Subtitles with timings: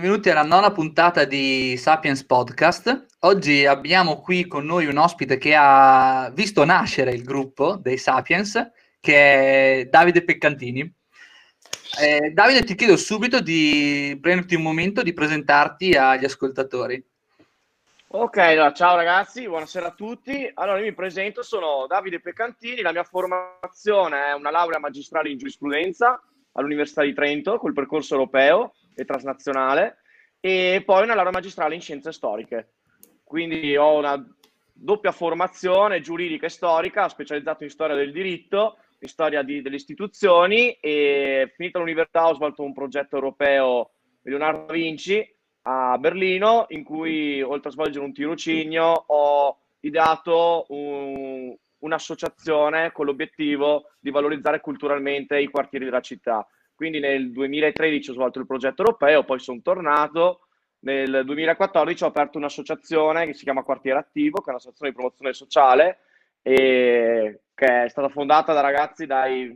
[0.00, 3.18] benvenuti alla nona puntata di Sapiens Podcast.
[3.18, 8.70] Oggi abbiamo qui con noi un ospite che ha visto nascere il gruppo dei Sapiens,
[8.98, 10.90] che è Davide Peccantini.
[12.00, 17.04] Eh, Davide, ti chiedo subito di prenderti un momento di presentarti agli ascoltatori.
[18.06, 20.50] Ok, allora, ciao ragazzi, buonasera a tutti.
[20.54, 25.36] Allora, io mi presento, sono Davide Peccantini, la mia formazione è una laurea magistrale in
[25.36, 26.18] giurisprudenza
[26.52, 29.98] all'Università di Trento col percorso europeo e transnazionale
[30.40, 32.74] e poi una laurea magistrale in scienze storiche.
[33.24, 34.22] Quindi ho una
[34.72, 40.72] doppia formazione giuridica e storica, specializzato in storia del diritto, in storia di, delle istituzioni
[40.72, 45.26] e finita l'università ho svolto un progetto europeo Leonardo da Vinci
[45.62, 53.90] a Berlino in cui oltre a svolgere un tirocinio ho ideato un, un'associazione con l'obiettivo
[53.98, 56.46] di valorizzare culturalmente i quartieri della città.
[56.80, 60.46] Quindi nel 2013 ho svolto il progetto europeo, poi sono tornato.
[60.78, 65.34] Nel 2014 ho aperto un'associazione che si chiama Quartiere Attivo, che è un'associazione di promozione
[65.34, 65.98] sociale,
[66.40, 69.48] che è stata fondata da ragazzi dai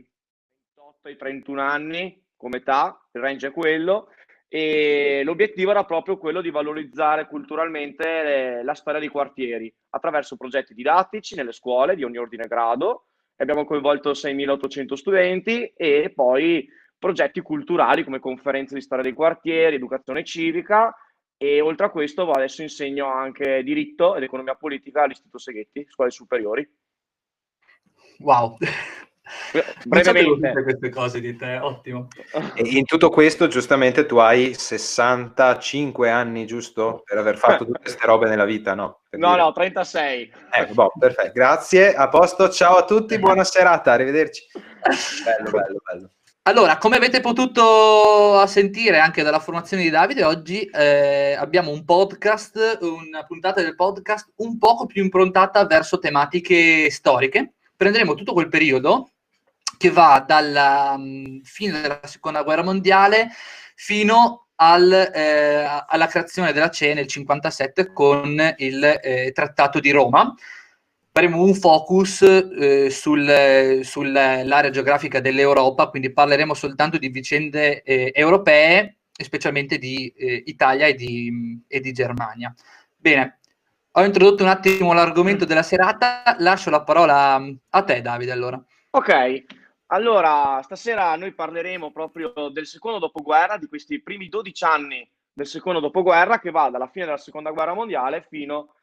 [0.75, 4.09] 28 ai 31 anni come età, il range è quello,
[4.47, 11.33] e l'obiettivo era proprio quello di valorizzare culturalmente la storia dei quartieri attraverso progetti didattici
[11.33, 13.07] nelle scuole di ogni ordine e grado.
[13.37, 16.69] Abbiamo coinvolto 6.800 studenti e poi
[17.05, 20.91] progetti culturali come conferenze di storia dei quartieri, educazione civica
[21.37, 26.67] e oltre a questo adesso insegno anche diritto ed economia politica all'Istituto Seghetti, scuole superiori.
[28.21, 28.57] Wow,
[29.85, 32.07] brevemente queste cose di te, ottimo.
[32.55, 37.03] E in tutto questo, giustamente, tu hai 65 anni, giusto?
[37.05, 39.01] Per aver fatto tutte queste robe nella vita, no?
[39.09, 39.41] Per no, dire.
[39.41, 40.33] no, 36.
[40.49, 41.33] Ecco, boh, perfetto.
[41.33, 42.49] Grazie, a posto.
[42.49, 44.47] Ciao a tutti, buona serata, arrivederci.
[45.23, 46.09] Bello, bello, bello.
[46.47, 52.77] Allora, come avete potuto sentire anche dalla formazione di Davide, oggi eh, abbiamo un podcast,
[52.81, 57.53] una puntata del podcast un poco più improntata verso tematiche storiche.
[57.75, 59.09] Prenderemo tutto quel periodo
[59.79, 63.29] che va dalla um, fine della seconda guerra mondiale
[63.73, 70.31] fino al, eh, alla creazione della CE nel 1957 con il eh, Trattato di Roma.
[71.17, 78.97] Faremo un focus eh, sul, sull'area geografica dell'Europa, quindi parleremo soltanto di vicende eh, europee,
[79.13, 82.53] specialmente di eh, Italia e di, e di Germania.
[82.97, 83.39] Bene,
[83.91, 88.61] ho introdotto un attimo l'argomento della serata, lascio la parola a te Davide allora.
[88.89, 89.45] Ok,
[89.85, 95.79] allora, stasera noi parleremo proprio del secondo dopoguerra, di questi primi 12 anni del secondo
[95.79, 98.73] dopoguerra che va dalla fine della seconda guerra mondiale fino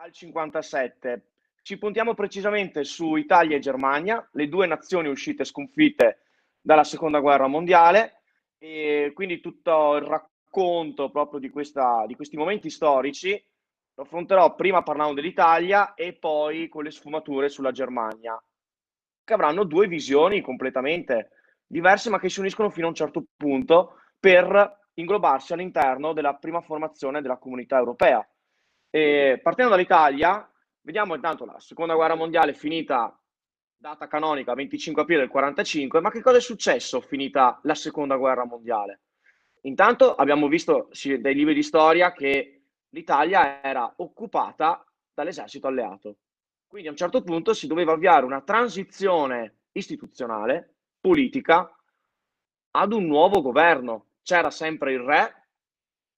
[0.00, 1.22] al 57.
[1.66, 6.20] Ci puntiamo precisamente su Italia e Germania, le due nazioni uscite sconfitte
[6.60, 8.22] dalla seconda guerra mondiale
[8.56, 13.44] e quindi tutto il racconto proprio di, questa, di questi momenti storici
[13.94, 18.40] lo affronterò prima parlando dell'Italia e poi con le sfumature sulla Germania
[19.24, 21.30] che avranno due visioni completamente
[21.66, 26.60] diverse, ma che si uniscono fino a un certo punto per inglobarsi all'interno della prima
[26.60, 28.24] formazione della comunità europea.
[28.88, 30.48] E partendo dall'Italia,
[30.86, 33.20] vediamo intanto la seconda guerra mondiale finita,
[33.76, 38.44] data canonica 25 aprile del 45, ma che cosa è successo finita la seconda guerra
[38.44, 39.00] mondiale?
[39.62, 40.88] Intanto abbiamo visto
[41.18, 46.18] dai libri di storia che l'Italia era occupata dall'esercito alleato.
[46.68, 51.68] Quindi a un certo punto si doveva avviare una transizione istituzionale, politica,
[52.70, 54.10] ad un nuovo governo.
[54.22, 55.48] C'era sempre il re,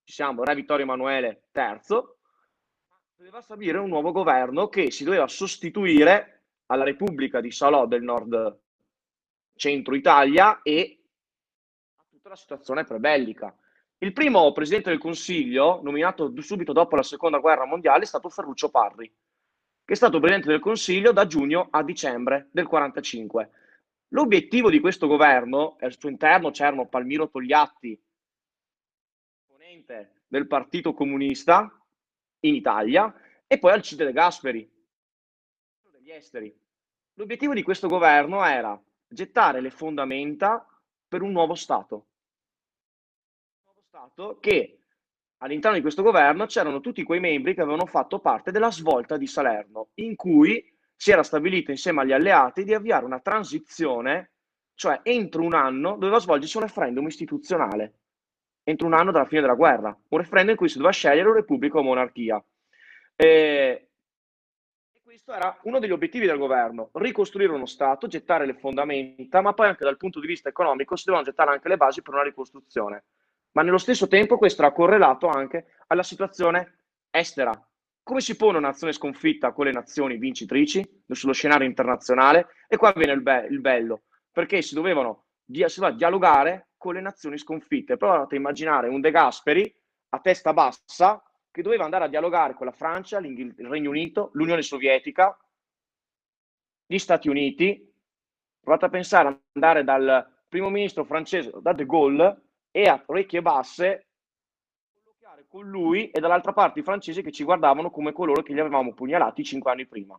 [0.04, 2.16] ci re Vittorio Emanuele III,
[3.18, 8.60] doveva stabilire un nuovo governo che si doveva sostituire alla Repubblica di Salò del nord
[9.56, 11.02] centro Italia e
[11.96, 13.52] a tutta la situazione prebellica.
[13.98, 18.70] Il primo presidente del Consiglio, nominato subito dopo la seconda guerra mondiale, è stato Ferruccio
[18.70, 19.12] Parri
[19.84, 23.50] che è stato presidente del Consiglio da giugno a dicembre del 1945.
[24.10, 28.00] L'obiettivo di questo governo, al suo interno c'erano Palmiro Togliatti,
[29.40, 31.77] esponente del Partito Comunista
[32.40, 33.12] in Italia,
[33.46, 34.70] e poi Alcide De Gasperi,
[35.90, 36.56] degli esteri.
[37.14, 40.66] L'obiettivo di questo governo era gettare le fondamenta
[41.06, 41.94] per un nuovo Stato.
[41.94, 44.82] Un nuovo Stato che
[45.38, 49.26] all'interno di questo governo c'erano tutti quei membri che avevano fatto parte della svolta di
[49.26, 50.64] Salerno, in cui
[50.94, 54.32] si era stabilito insieme agli alleati di avviare una transizione,
[54.74, 58.00] cioè entro un anno doveva svolgersi un referendum istituzionale,
[58.68, 61.78] entro un anno dalla fine della guerra, un referendum in cui si doveva scegliere repubblica
[61.78, 62.42] o monarchia.
[63.16, 63.88] E
[65.02, 69.68] questo era uno degli obiettivi del governo, ricostruire uno Stato, gettare le fondamenta, ma poi
[69.68, 73.04] anche dal punto di vista economico si dovevano gettare anche le basi per una ricostruzione.
[73.52, 76.80] ma nello stesso tempo questo era correlato anche alla situazione
[77.10, 77.50] estera.
[78.02, 82.48] Come si pone una nazione sconfitta con le nazioni vincitrici sullo scenario internazionale?
[82.68, 87.02] E qua viene il, be- il bello, perché si dovevano dia- si dialogare con le
[87.02, 87.98] nazioni sconfitte.
[87.98, 89.74] Provate a immaginare un De Gasperi
[90.10, 94.62] a testa bassa che doveva andare a dialogare con la Francia, il Regno Unito, l'Unione
[94.62, 95.36] Sovietica,
[96.86, 97.92] gli Stati Uniti.
[98.60, 103.42] Provate a pensare ad andare dal primo ministro francese, da De Gaulle, e a orecchie
[103.42, 104.08] basse
[105.48, 108.92] con lui e dall'altra parte i francesi che ci guardavano come coloro che li avevamo
[108.92, 110.18] pugnalati cinque anni prima.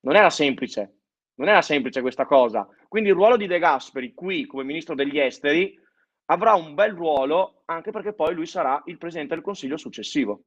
[0.00, 0.97] Non era semplice,
[1.38, 2.68] non era semplice questa cosa.
[2.88, 5.78] Quindi il ruolo di De Gasperi qui come ministro degli esteri
[6.26, 10.42] avrà un bel ruolo anche perché poi lui sarà il presidente del consiglio successivo.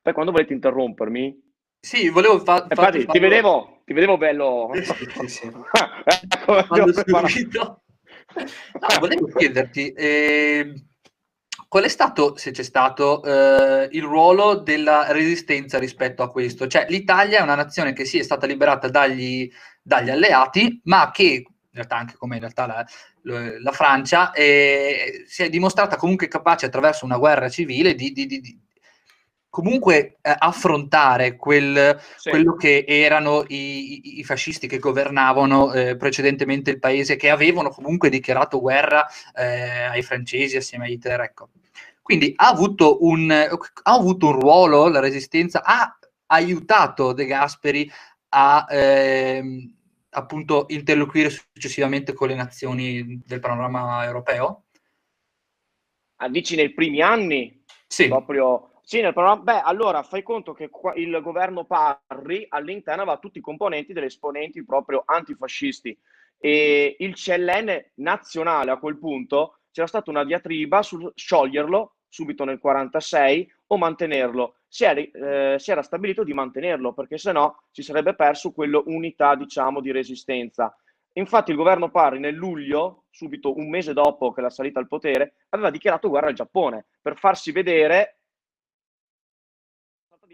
[0.00, 1.46] Poi quando volete interrompermi?
[1.80, 4.70] Sì, volevo fa- eh, infatti, ti, vedevo, ti vedevo bello.
[4.74, 5.46] Sì, sì.
[6.04, 6.66] ecco,
[8.80, 10.74] No, volevo chiederti eh,
[11.68, 16.66] qual è stato, se c'è stato, eh, il ruolo della resistenza rispetto a questo?
[16.66, 19.50] Cioè, l'Italia è una nazione che sì, è stata liberata dagli,
[19.82, 22.86] dagli alleati, ma che in realtà anche come in realtà la,
[23.60, 28.40] la Francia eh, si è dimostrata comunque capace attraverso una guerra civile di, di, di,
[29.50, 32.30] comunque eh, affrontare quel, sì.
[32.30, 38.10] quello che erano i, i, fascisti che governavano eh, precedentemente il paese, che avevano comunque
[38.10, 41.20] dichiarato guerra eh, ai francesi assieme a Hitler.
[41.20, 41.48] Ecco.
[42.02, 47.90] Quindi ha avuto, un, ha avuto un ruolo la resistenza, ha aiutato De Gasperi
[48.30, 49.74] a ehm,
[50.10, 54.64] appunto interloquire successivamente con le nazioni del panorama europeo?
[56.16, 57.62] Ah, dici nei primi anni?
[57.86, 58.08] Sì.
[58.08, 59.42] Proprio sì, nel programma.
[59.42, 64.64] Beh, allora fai conto che il governo Parri all'interno aveva tutti i componenti delle esponenti
[64.64, 65.94] proprio antifascisti
[66.38, 72.58] e il CLN nazionale a quel punto c'era stata una diatriba su scioglierlo subito nel
[72.58, 74.54] 46 o mantenerlo.
[74.66, 79.82] Si era, eh, si era stabilito di mantenerlo perché sennò si sarebbe perso quell'unità, diciamo,
[79.82, 80.74] di resistenza.
[81.12, 85.34] Infatti il governo Parri nel luglio, subito un mese dopo che la salita al potere,
[85.50, 88.17] aveva dichiarato guerra al Giappone per farsi vedere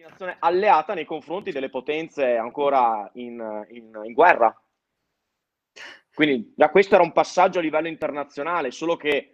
[0.05, 4.55] di nazione alleata nei confronti delle potenze ancora in, in, in guerra.
[6.15, 9.31] Quindi già questo era un passaggio a livello internazionale, solo che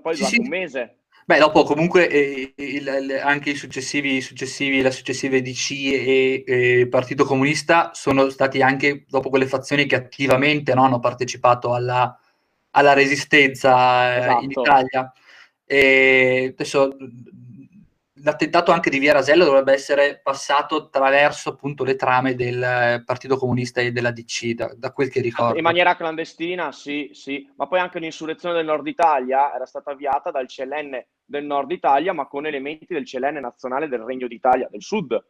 [0.00, 0.38] poi sì, sì.
[0.38, 0.98] un mese.
[1.24, 6.88] Beh, dopo comunque eh, il, il, anche i successivi, successivi, la successiva DC e, e
[6.88, 12.18] Partito Comunista sono stati anche dopo quelle fazioni che attivamente no, hanno partecipato alla,
[12.70, 14.44] alla resistenza eh, esatto.
[14.44, 15.12] in Italia.
[15.64, 16.96] E adesso
[18.22, 23.80] l'attentato anche di Via Rasello dovrebbe essere passato attraverso appunto le trame del Partito Comunista
[23.80, 25.56] e della DC, da, da quel che ricordo.
[25.56, 30.30] In maniera clandestina, sì, sì, ma poi anche l'insurrezione del Nord Italia era stata avviata
[30.30, 34.82] dal CLN del Nord Italia, ma con elementi del CLN nazionale del Regno d'Italia, del
[34.82, 35.20] sud, del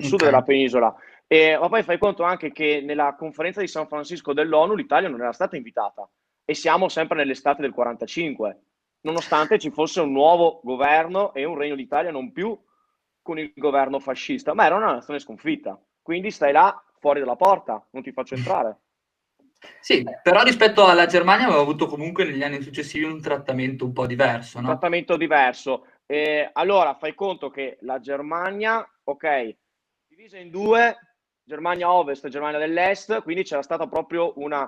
[0.00, 0.08] okay.
[0.08, 0.94] sud della penisola.
[1.26, 5.20] E, ma poi fai conto anche che nella conferenza di San Francisco dell'ONU l'Italia non
[5.20, 6.08] era stata invitata
[6.44, 8.60] e siamo sempre nell'estate del 45
[9.02, 12.58] nonostante ci fosse un nuovo governo e un Regno d'Italia non più
[13.22, 15.80] con il governo fascista, ma era una nazione sconfitta.
[16.00, 18.78] Quindi stai là fuori dalla porta, non ti faccio entrare.
[19.80, 24.06] Sì, però rispetto alla Germania aveva avuto comunque negli anni successivi un trattamento un po'
[24.06, 24.66] diverso, no?
[24.66, 25.86] Un trattamento diverso.
[26.06, 29.56] Eh, allora, fai conto che la Germania, ok,
[30.08, 30.96] divisa in due,
[31.44, 34.62] Germania Ovest e Germania dell'Est, quindi c'era stata proprio una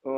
[0.00, 0.10] uh,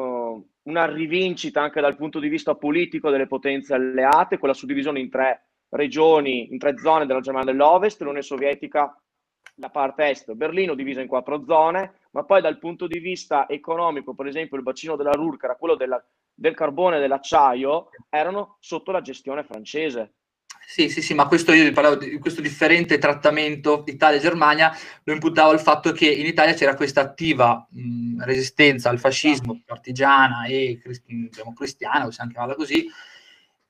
[0.63, 5.11] una rivincita anche dal punto di vista politico delle potenze alleate, con la suddivisione in
[5.11, 8.95] tre regioni, in tre zone della Germania dell'Ovest, l'Unione Sovietica,
[9.57, 14.15] la parte est, Berlino divisa in quattro zone, ma poi dal punto di vista economico,
[14.15, 18.57] per esempio il bacino della Ruhr, che era quello della, del carbone e dell'acciaio, erano
[18.61, 20.15] sotto la gestione francese.
[20.71, 24.71] Sì, sì, sì, ma questo io parlavo di questo differente trattamento Italia-Germania,
[25.05, 29.65] lo imputavo al fatto che in Italia c'era questa attiva mh, resistenza al fascismo esatto.
[29.67, 32.87] partigiana e diciamo, cristiana, possiamo chiamarla così,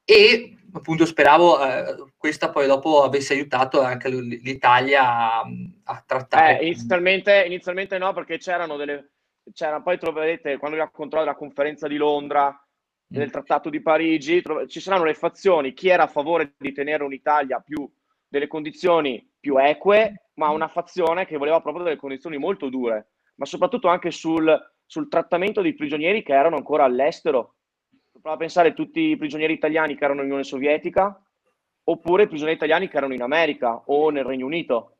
[0.04, 5.48] e appunto speravo eh, questa poi dopo avesse aiutato anche l'Italia a,
[5.84, 6.58] a trattare.
[6.58, 9.10] Eh, inizialmente, inizialmente no, perché c'erano delle...
[9.52, 12.60] C'era, poi troverete, quando vi racconterò della conferenza di Londra,
[13.08, 17.58] del Trattato di Parigi, ci saranno le fazioni, chi era a favore di tenere un'Italia
[17.60, 17.90] più
[18.28, 23.46] delle condizioni più eque, ma una fazione che voleva proprio delle condizioni molto dure, ma
[23.46, 27.54] soprattutto anche sul, sul trattamento dei prigionieri che erano ancora all'estero.
[28.20, 31.18] Prova a pensare a tutti i prigionieri italiani che erano in Unione Sovietica,
[31.84, 34.96] oppure i prigionieri italiani che erano in America o nel Regno Unito.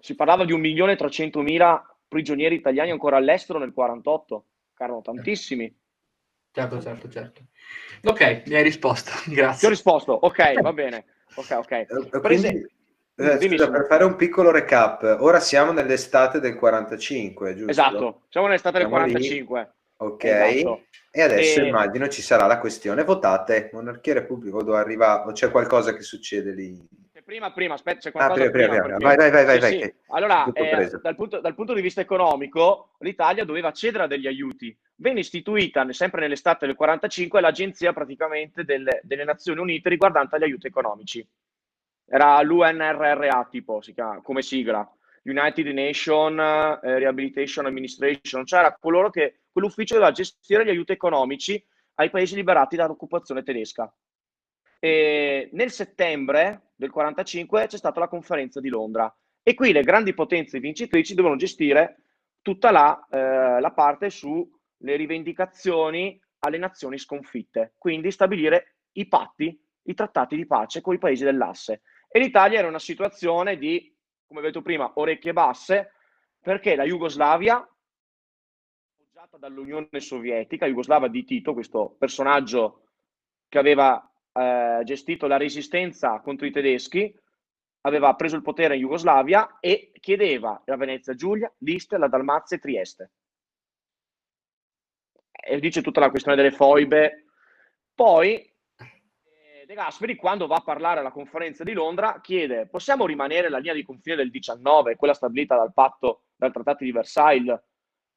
[0.00, 5.72] Si parlava di 1.300.000 prigionieri italiani ancora all'estero nel 1948, che erano tantissimi.
[6.58, 7.40] Certo, certo, certo.
[8.02, 9.60] Ok, mi hai risposto, grazie.
[9.60, 11.04] Ti ho risposto, ok, va bene.
[11.36, 11.70] Ok, ok.
[11.70, 12.68] Eh, Per quindi, esempio-
[13.14, 17.70] eh, scusa, per fare un piccolo recap, ora siamo nell'estate del 45, giusto?
[17.70, 19.12] Esatto, siamo nell'estate del Siamo lì.
[19.12, 19.72] 45.
[20.00, 20.82] Ok, Esatto.
[21.12, 25.50] e adesso E- immagino ci sarà la questione votate, monarchia repubblica, dove arriva, o c'è
[25.52, 26.76] qualcosa che succede lì?
[27.24, 28.98] Prima, prima, aspetta, c'è Ah, qualcosa prima, prima, prima, prima.
[28.98, 29.94] perché- Vai, vai, vai, vai, Sì, vai, sì.
[30.08, 34.76] Allora, eh, dal, punto, dal punto di vista economico, l'Italia doveva accedere a degli aiuti.
[35.00, 40.66] Venne istituita, sempre nell'estate del 45, l'agenzia praticamente delle, delle Nazioni Unite riguardante gli aiuti
[40.66, 41.24] economici.
[42.04, 44.90] Era l'UNRRA, tipo, chiama, come sigla.
[45.22, 51.64] United Nation eh, Rehabilitation Administration, cioè era coloro che, quell'ufficio doveva gestire gli aiuti economici
[51.94, 53.92] ai paesi liberati dall'occupazione tedesca.
[54.80, 59.12] E nel settembre del 45 c'è stata la conferenza di Londra
[59.42, 62.02] e qui le grandi potenze vincitrici devono gestire
[62.42, 64.10] tutta la, eh, la parte
[64.78, 70.98] sulle rivendicazioni alle nazioni sconfitte, quindi stabilire i patti, i trattati di pace con i
[70.98, 71.82] paesi dell'asse.
[72.08, 73.94] E l'Italia era una situazione di,
[74.26, 75.92] come ho detto prima, orecchie basse,
[76.40, 82.84] perché la Jugoslavia, appoggiata dall'Unione Sovietica, Jugoslava di Tito, questo personaggio
[83.48, 84.00] che aveva
[84.32, 87.12] eh, gestito la resistenza contro i tedeschi,
[87.82, 92.60] aveva preso il potere in Jugoslavia e chiedeva la Venezia Giulia, l'Istria, la Dalmazia e
[92.60, 93.10] Trieste.
[95.50, 97.24] E dice tutta la questione delle foibe.
[97.94, 103.48] Poi eh, De Gasperi, quando va a parlare alla conferenza di Londra, chiede: possiamo rimanere
[103.48, 107.58] la linea di confine del 19, quella stabilita dal patto, dal trattato di Versailles?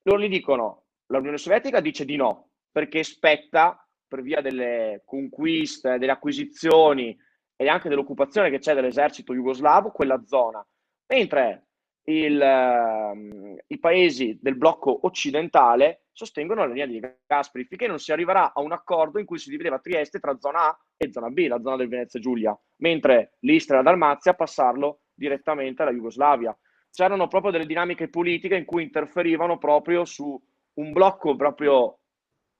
[0.01, 6.11] Loro gli dicono: l'Unione Sovietica dice di no, perché spetta per via delle conquiste, delle
[6.11, 7.17] acquisizioni
[7.55, 10.65] e anche dell'occupazione che c'è dell'esercito jugoslavo, quella zona.
[11.07, 11.67] Mentre
[12.05, 18.11] il, ehm, i paesi del blocco occidentale sostengono la linea di Gasperi, finché non si
[18.11, 21.47] arriverà a un accordo in cui si divideva Trieste tra zona A e zona B,
[21.47, 26.55] la zona del Venezia Giulia, mentre l'Istria e la Dalmazia passarlo direttamente alla Jugoslavia.
[26.91, 30.39] C'erano proprio delle dinamiche politiche in cui interferivano proprio su
[30.73, 31.99] un blocco proprio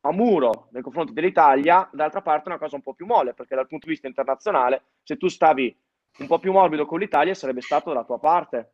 [0.01, 3.67] a muro nei confronti dell'Italia, d'altra parte una cosa un po' più molle, perché dal
[3.67, 5.75] punto di vista internazionale, se tu stavi
[6.19, 8.73] un po' più morbido con l'Italia, sarebbe stato dalla tua parte.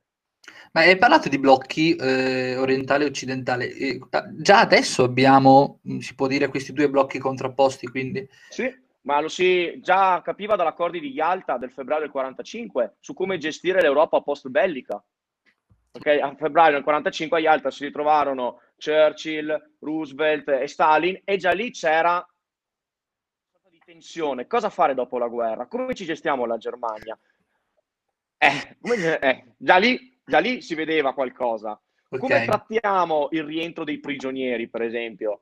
[0.73, 3.73] Ma hai parlato di blocchi eh, orientale e occidentale.
[3.73, 3.99] Eh,
[4.33, 9.27] già adesso abbiamo, mh, si può dire, questi due blocchi contrapposti, quindi Sì, ma lo
[9.27, 15.03] si già capiva dall'accordo di Yalta del febbraio del 45 su come gestire l'Europa post-bellica.
[15.91, 21.51] Perché a febbraio del 45 a Yalta si ritrovarono Churchill, Roosevelt e Stalin e già
[21.51, 22.25] lì c'era una
[23.51, 24.47] sorta di tensione.
[24.47, 25.65] Cosa fare dopo la guerra?
[25.67, 27.17] Come ci gestiamo la Germania?
[28.39, 31.81] Eh, come- eh, già, lì, già lì si vedeva qualcosa.
[32.09, 32.45] Come ok.
[32.45, 35.41] trattiamo il rientro dei prigionieri, per esempio?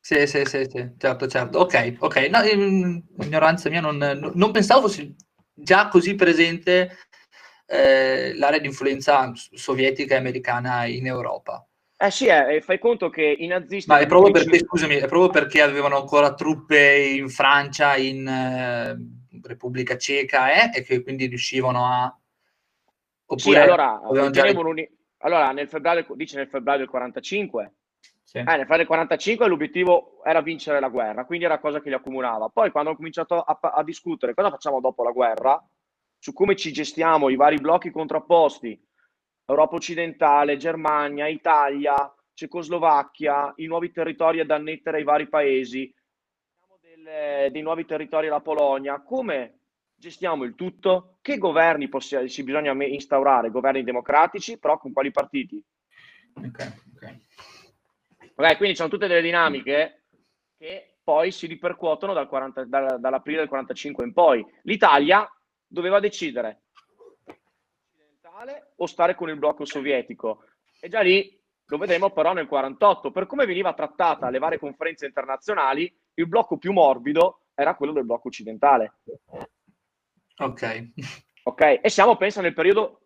[0.00, 1.58] Sì, sì, sì, sì, certo, certo.
[1.58, 2.16] Ok, ok.
[2.28, 3.96] No, ignoranza mia, non,
[4.34, 5.14] non pensavo fosse
[5.52, 6.96] già così presente
[7.66, 11.66] eh, l'area di influenza sovietica e americana in Europa.
[12.00, 13.90] Eh sì, eh, fai conto che i nazisti...
[13.90, 18.96] Ma è proprio perché, scusami, è proprio perché avevano ancora truppe in Francia, in eh,
[19.42, 22.18] Repubblica Ceca, eh, e che quindi riuscivano a...
[23.36, 24.42] Sì, allora, già-
[25.18, 27.74] allora nel febbraio, dice nel febbraio del 45,
[28.22, 28.38] Sì.
[28.38, 31.94] eh, nel febbraio del 45 l'obiettivo era vincere la guerra, quindi era cosa che li
[31.94, 32.48] accomunava.
[32.48, 35.62] Poi quando hanno cominciato a, a discutere cosa facciamo dopo la guerra,
[36.18, 38.80] su come ci gestiamo i vari blocchi contrapposti,
[39.46, 45.92] Europa occidentale, Germania, Italia, Cecoslovacchia, i nuovi territori da annettere ai vari paesi,
[46.80, 49.60] delle- dei nuovi territori alla Polonia, come
[49.94, 51.17] gestiamo il tutto?
[51.28, 53.50] Che governi possi- si bisogna instaurare?
[53.50, 55.62] Governi democratici, però con quali partiti?
[56.32, 57.16] Ok, ok.
[58.34, 60.04] Ok, quindi ci sono tutte delle dinamiche
[60.56, 64.42] che poi si ripercuotono dal 40 dal- dall'aprile del 45 in poi.
[64.62, 65.30] L'Italia
[65.66, 66.62] doveva decidere
[67.26, 70.44] occidentale o stare con il blocco sovietico.
[70.80, 73.10] E già lì lo vedremo però nel 48.
[73.10, 78.06] Per come veniva trattata alle varie conferenze internazionali, il blocco più morbido era quello del
[78.06, 78.94] blocco occidentale.
[80.38, 80.90] Ok.
[81.44, 83.00] Ok, e siamo, pensa, nel periodo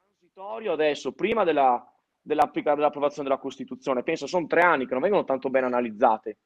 [0.00, 1.82] transitorio adesso, prima della,
[2.20, 4.02] dell'approvazione della Costituzione.
[4.02, 6.38] Penso sono tre anni che non vengono tanto bene analizzate,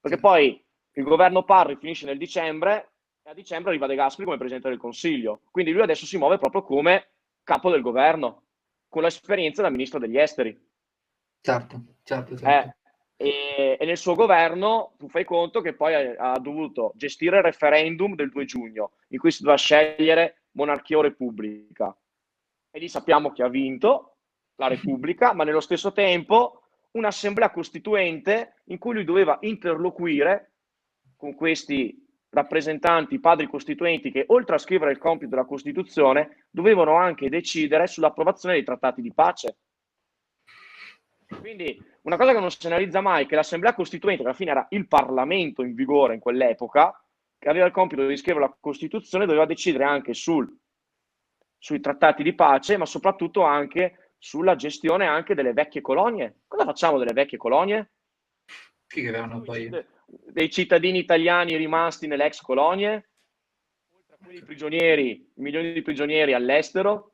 [0.00, 4.36] perché poi il governo Parri finisce nel dicembre e a dicembre arriva De Gasperi come
[4.38, 5.42] Presidente del Consiglio.
[5.50, 7.10] Quindi lui adesso si muove proprio come
[7.44, 8.42] capo del governo,
[8.88, 10.68] con l'esperienza da Ministro degli Esteri.
[11.40, 12.68] Certo, certo, certo.
[12.68, 12.76] Eh,
[13.22, 17.42] e, e nel suo governo tu fai conto che poi ha, ha dovuto gestire il
[17.42, 21.94] referendum del 2 giugno, in cui si doveva scegliere monarchia o repubblica.
[22.70, 24.16] E lì sappiamo chi ha vinto,
[24.56, 26.62] la repubblica, ma nello stesso tempo
[26.92, 30.52] un'assemblea costituente in cui lui doveva interloquire
[31.14, 37.28] con questi rappresentanti, padri costituenti che oltre a scrivere il compito della Costituzione dovevano anche
[37.28, 39.58] decidere sull'approvazione dei trattati di pace.
[41.38, 44.50] Quindi una cosa che non si analizza mai è che l'Assemblea Costituente, che alla fine
[44.50, 47.02] era il Parlamento in vigore in quell'epoca,
[47.38, 50.52] che aveva il compito di scrivere la Costituzione, doveva decidere anche sul,
[51.56, 56.40] sui trattati di pace, ma soprattutto anche sulla gestione anche delle vecchie colonie.
[56.46, 57.92] Cosa facciamo delle vecchie colonie?
[58.94, 59.70] Avevano poi
[60.06, 63.10] dei cittadini italiani rimasti nelle ex colonie,
[63.92, 67.12] oltre a quelli prigionieri, milioni di prigionieri all'estero.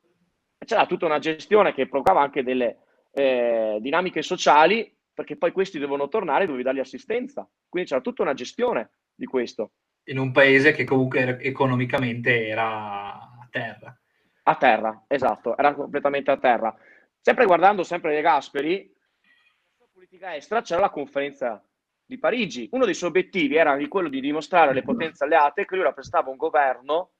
[0.65, 2.86] C'era tutta una gestione che provocava anche delle
[3.17, 7.49] eh, dinamiche sociali, perché poi questi devono tornare e dovevi dargli assistenza.
[7.67, 9.71] Quindi c'era tutta una gestione di questo.
[10.03, 13.99] In un paese che comunque economicamente era a terra.
[14.43, 16.75] A terra, esatto, era completamente a terra.
[17.19, 21.61] Sempre guardando sempre De Gasperi, nella politica estera c'era la conferenza
[22.05, 22.69] di Parigi.
[22.71, 26.37] Uno dei suoi obiettivi era quello di dimostrare alle potenze alleate che lui rappresentava un
[26.37, 27.13] governo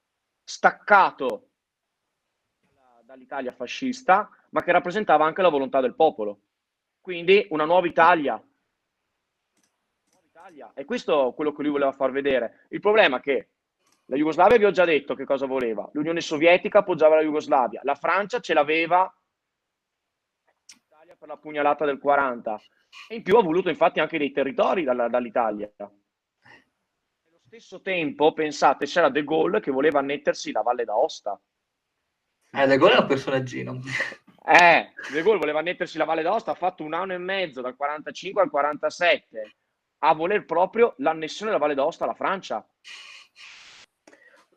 [0.43, 1.49] staccato
[3.03, 6.39] dall'Italia fascista, ma che rappresentava anche la volontà del popolo.
[7.01, 8.41] Quindi una nuova Italia.
[10.73, 12.65] E questo è quello che lui voleva far vedere.
[12.69, 13.49] Il problema è che
[14.05, 15.89] la Jugoslavia vi ho già detto che cosa voleva.
[15.93, 17.81] L'Unione Sovietica appoggiava la Jugoslavia.
[17.83, 19.13] La Francia ce l'aveva
[21.17, 22.61] per la pugnalata del 40.
[23.09, 25.71] E in più ha voluto infatti anche dei territori dall'Italia.
[25.77, 25.91] Nello
[27.45, 31.39] stesso tempo, pensate, c'era De Gaulle che voleva annettersi la Valle d'Aosta.
[32.51, 33.79] Eh, De Gaulle è un personaggino.
[34.49, 37.75] Eh, De Gaulle voleva annettersi la Valle d'Aosta, ha fatto un anno e mezzo, dal
[37.75, 39.55] 45 al 47,
[39.99, 42.65] a voler proprio l'annessione della Valle d'Aosta alla Francia.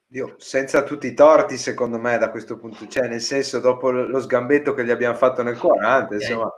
[0.06, 4.20] Dio, senza tutti i torti, secondo me, da questo punto, cioè, nel senso, dopo lo
[4.20, 6.52] sgambetto che gli abbiamo fatto nel 40, insomma,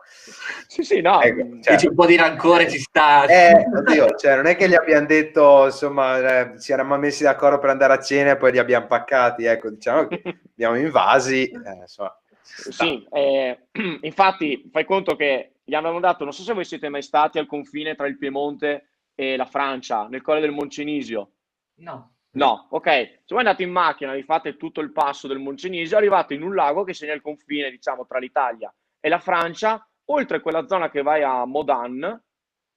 [0.66, 3.26] sì, sì, no, ecco, cioè, un po' di rancore ci sta.
[3.26, 7.58] Eh, oddio, cioè, non è che gli abbiamo detto, insomma, eh, ci eravamo messi d'accordo
[7.58, 11.80] per andare a cena e poi li abbiamo paccati, ecco, diciamo che abbiamo invasi, eh,
[11.80, 12.14] insomma.
[12.42, 13.68] Sì, eh,
[14.02, 17.46] infatti, fai conto che gli avevamo dato, non so se voi siete mai stati al
[17.46, 21.30] confine tra il Piemonte e la Francia, nel Colle del Moncenisio.
[21.76, 22.14] No.
[22.34, 22.88] No, ok.
[22.88, 26.54] Se voi andate in macchina, vi fate tutto il passo del Moncenisio, arrivate in un
[26.54, 31.02] lago che segna il confine, diciamo, tra l'Italia e la Francia, oltre quella zona che
[31.02, 32.22] vai a Modan,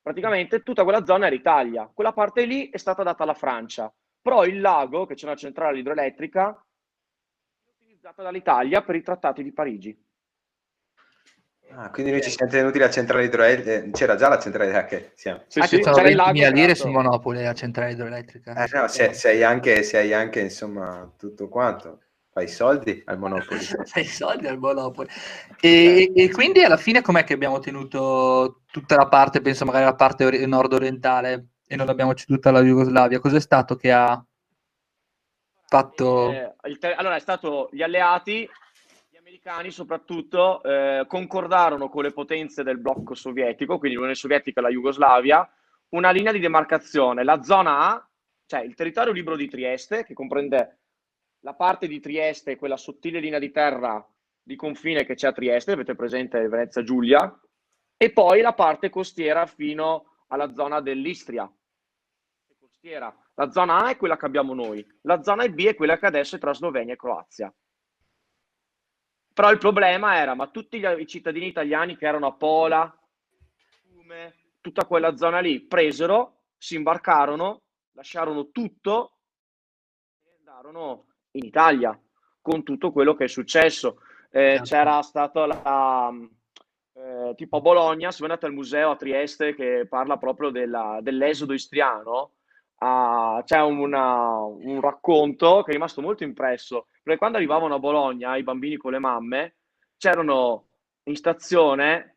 [0.02, 1.90] praticamente tutta quella zona era Italia.
[1.94, 3.94] Quella parte lì è stata data alla Francia.
[4.22, 6.58] Però il lago, che c'è una centrale idroelettrica, è
[8.06, 10.04] utilizzata dall'Italia per i trattati di Parigi.
[11.72, 15.12] Ah, quindi noi ci siamo tenuti la centrale idroelettrica, c'era già la centrale idroelettrica.
[15.16, 15.42] Siamo.
[15.48, 15.82] Sì, ah, sì,
[16.14, 16.52] lago.
[16.52, 18.64] lire su Monopoli, la centrale idroelettrica.
[18.64, 22.02] Eh, no, sei, sei, anche, sei anche, insomma, tutto quanto.
[22.32, 23.60] Fai soldi al Monopoli.
[23.86, 25.10] Fai soldi al Monopoli.
[25.60, 29.96] E, e, quindi alla fine com'è che abbiamo tenuto tutta la parte, penso magari la
[29.96, 33.20] parte or- nord-orientale e non abbiamo ceduto alla Jugoslavia?
[33.20, 34.24] Cos'è stato che ha
[35.68, 36.32] fatto...
[36.32, 38.50] Eh, te- allora, è stato gli alleati
[39.26, 44.70] americani soprattutto eh, concordarono con le potenze del blocco sovietico, quindi l'Unione Sovietica e la
[44.70, 45.50] Jugoslavia,
[45.90, 47.24] una linea di demarcazione.
[47.24, 48.10] La zona A,
[48.46, 50.80] cioè il territorio libero di Trieste, che comprende
[51.40, 54.06] la parte di Trieste, quella sottile linea di terra
[54.42, 57.40] di confine che c'è a Trieste, avete presente Venezia Giulia,
[57.98, 61.52] e poi la parte costiera fino alla zona dell'Istria.
[62.86, 63.16] Costiera.
[63.34, 66.36] La zona A è quella che abbiamo noi, la zona B è quella che adesso
[66.36, 67.52] è tra Slovenia e Croazia.
[69.34, 72.96] Però il problema era, ma tutti gli, i cittadini italiani che erano a Pola,
[74.62, 79.18] tutta quella zona lì, presero, si imbarcarono, lasciarono tutto
[80.24, 82.00] e andarono in Italia
[82.40, 84.02] con tutto quello che è successo.
[84.30, 84.64] Eh, certo.
[84.64, 86.12] c'era stato la,
[86.94, 91.00] eh, tipo a Bologna, se voi andate al museo a Trieste che parla proprio della,
[91.02, 92.35] dell'esodo istriano,
[92.80, 98.36] uh, c'è una, un racconto che è rimasto molto impresso perché quando arrivavano a Bologna
[98.36, 99.56] i bambini con le mamme,
[99.98, 100.68] c'erano
[101.04, 102.16] in stazione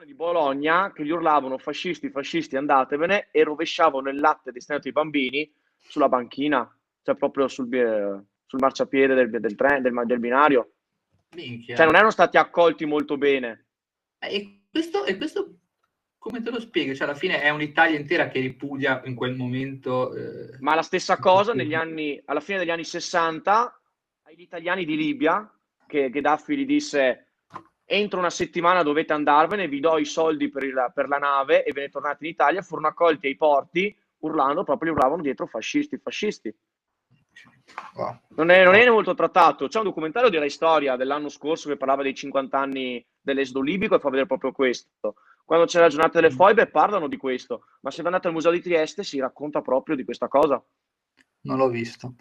[0.00, 4.92] persone di Bologna che gli urlavano fascisti, fascisti, andatevene e rovesciavano il latte destinato ai
[4.92, 6.68] bambini sulla banchina,
[7.02, 7.68] cioè proprio sul,
[8.46, 10.72] sul marciapiede del, del, tren, del, del binario.
[11.34, 11.76] Minchia.
[11.76, 13.66] Cioè non erano stati accolti molto bene.
[14.18, 15.58] E questo, e questo
[16.20, 16.94] come te lo spieghi?
[16.94, 20.14] Cioè, alla fine è un'Italia intera che ripudia in quel momento.
[20.14, 20.58] Eh...
[20.60, 23.80] Ma la stessa cosa negli anni, alla fine degli anni 60
[24.24, 25.50] agli italiani di Libia,
[25.86, 27.24] che Gheddafi gli disse
[27.86, 31.72] entro una settimana dovete andarvene, vi do i soldi per, il, per la nave e
[31.72, 36.54] ve ne tornate in Italia, furono accolti ai porti urlando, proprio urlavano dietro fascisti, fascisti.
[37.94, 38.20] Wow.
[38.36, 39.68] Non, è, non, è, molto trattato.
[39.68, 43.98] C'è un documentario Rai Storia dell'anno scorso che parlava dei 50 anni dell'esodo libico e
[43.98, 45.14] fa vedere proprio questo.
[45.50, 48.60] Quando c'è la giornata delle foibe parlano di questo, ma se andate al museo di
[48.60, 50.64] Trieste si racconta proprio di questa cosa.
[51.40, 52.14] Non l'ho visto.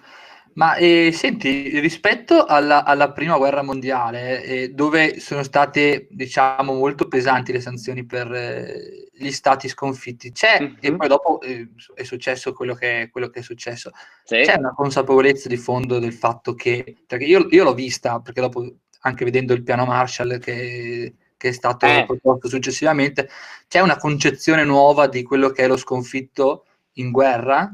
[0.54, 7.08] Ma eh, senti, rispetto alla, alla, prima guerra mondiale, eh, dove sono state, diciamo, molto
[7.08, 10.76] pesanti le sanzioni per eh, gli stati sconfitti, c'è, mm-hmm.
[10.80, 13.92] e poi dopo eh, è successo quello che, quello che è successo,
[14.24, 14.42] sì.
[14.42, 18.68] c'è una consapevolezza di fondo del fatto che, perché io, io l'ho vista, perché dopo
[19.02, 22.04] anche vedendo il piano Marshall che, che è stato eh.
[22.06, 23.30] proposto successivamente,
[23.68, 27.74] c'è una concezione nuova di quello che è lo sconfitto in guerra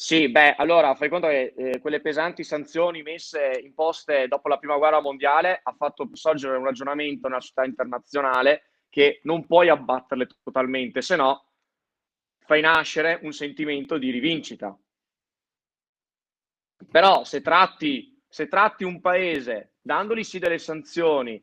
[0.00, 4.76] sì, beh, allora fai conto che eh, quelle pesanti sanzioni messe, imposte dopo la prima
[4.76, 11.02] guerra mondiale, ha fatto sorgere un ragionamento nella società internazionale che non puoi abbatterle totalmente,
[11.02, 11.46] se no
[12.46, 14.78] fai nascere un sentimento di rivincita.
[16.92, 21.42] Però se tratti, se tratti un paese dandogli sì delle sanzioni,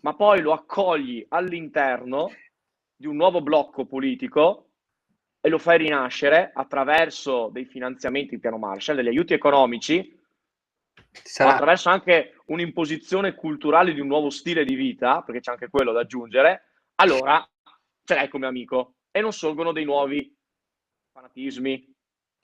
[0.00, 2.30] ma poi lo accogli all'interno
[2.96, 4.66] di un nuovo blocco politico,
[5.40, 10.18] e lo fai rinascere attraverso dei finanziamenti, il piano Marshall, degli aiuti economici,
[11.10, 11.52] Sarà...
[11.52, 16.00] attraverso anche un'imposizione culturale di un nuovo stile di vita, perché c'è anche quello da
[16.00, 16.64] aggiungere,
[16.96, 17.46] allora
[18.04, 20.36] ce l'hai come amico e non sorgono dei nuovi
[21.12, 21.94] fanatismi,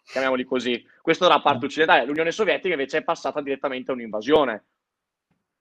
[0.03, 0.83] chiamiamoli così.
[1.03, 2.07] Questo dalla parte occidentale.
[2.07, 4.64] L'Unione Sovietica invece è passata direttamente a un'invasione.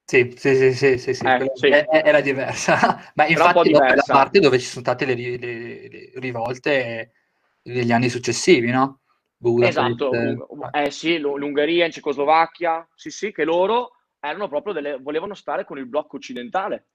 [0.08, 1.26] Sì, sì, sì, sì, sì, sì.
[1.26, 1.68] Eh, sì.
[1.68, 7.12] Era diversa, ma infatti è la parte dove ci sono state le, le, le rivolte
[7.64, 9.00] degli anni successivi, no?
[9.36, 9.78] Budapest.
[9.80, 10.12] Esatto,
[10.72, 15.80] eh sì, l'Ungheria in Cecoslovacchia, sì sì, che loro erano proprio delle, volevano stare con
[15.80, 16.86] il blocco occidentale.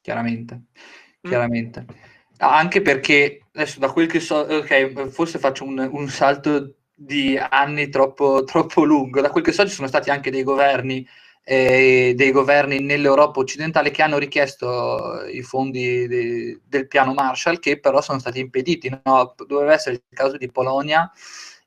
[0.00, 1.28] Chiaramente, mm.
[1.28, 1.80] chiaramente.
[1.82, 1.96] Mm.
[2.38, 7.90] Anche perché, adesso da quel che so, ok, forse faccio un, un salto di anni
[7.90, 11.06] troppo, troppo lungo, da quel che so ci sono stati anche dei governi
[11.48, 17.78] eh, dei governi nell'Europa occidentale che hanno richiesto i fondi de, del piano Marshall che
[17.78, 18.90] però sono stati impediti.
[19.04, 19.32] No?
[19.46, 21.08] Doveva essere il caso di Polonia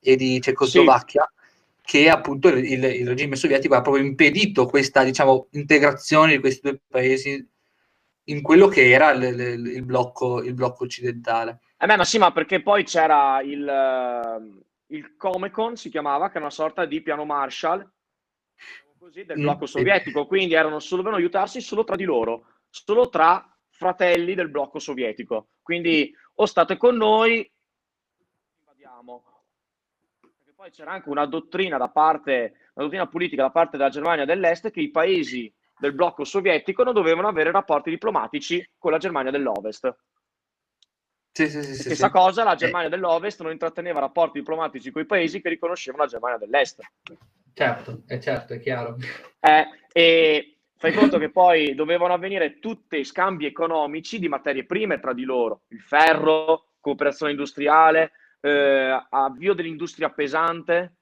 [0.02, 1.30] e di Cecoslovacchia.
[1.32, 1.38] Sì
[1.90, 6.80] che appunto il, il, regime sovietico ha proprio impedito questa diciamo, integrazione di questi due
[6.88, 7.50] paesi
[8.26, 11.62] in quello che era il, il, il blocco, blocco, occidentale.
[11.80, 16.42] Eh beh, ma sì, ma perché poi c'era il, il Comecon, si chiamava, che è
[16.42, 17.90] una sorta di piano Marshall,
[19.10, 23.46] così, del blocco sovietico, quindi erano solo, dovevano aiutarsi solo tra di loro, solo tra
[23.70, 25.50] fratelli del blocco sovietico.
[25.62, 27.52] Quindi o state con noi,
[28.60, 29.24] invadiamo.
[30.20, 34.26] Perché poi c'era anche una dottrina da parte, una dottrina politica da parte della Germania
[34.26, 39.32] dell'Est che i paesi del blocco sovietico non dovevano avere rapporti diplomatici con la Germania
[39.32, 39.98] dell'Ovest.
[41.32, 42.92] Sì, sì, sì, Stessa sì, cosa, la Germania eh.
[42.92, 46.82] dell'Ovest non intratteneva rapporti diplomatici con i paesi che riconoscevano la Germania dell'Est.
[47.60, 48.96] Certo, è certo, è chiaro.
[49.42, 55.12] Eh, e fai conto che poi dovevano avvenire tutti scambi economici di materie prime tra
[55.12, 60.94] di loro, il ferro, cooperazione industriale, eh, avvio dell'industria pesante.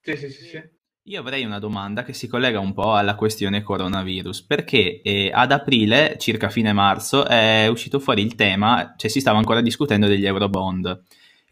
[0.00, 0.62] Sì, sì, sì, sì.
[1.02, 5.52] Io avrei una domanda che si collega un po' alla questione coronavirus, perché eh, ad
[5.52, 10.24] aprile, circa fine marzo, è uscito fuori il tema, cioè si stava ancora discutendo degli
[10.24, 11.02] eurobond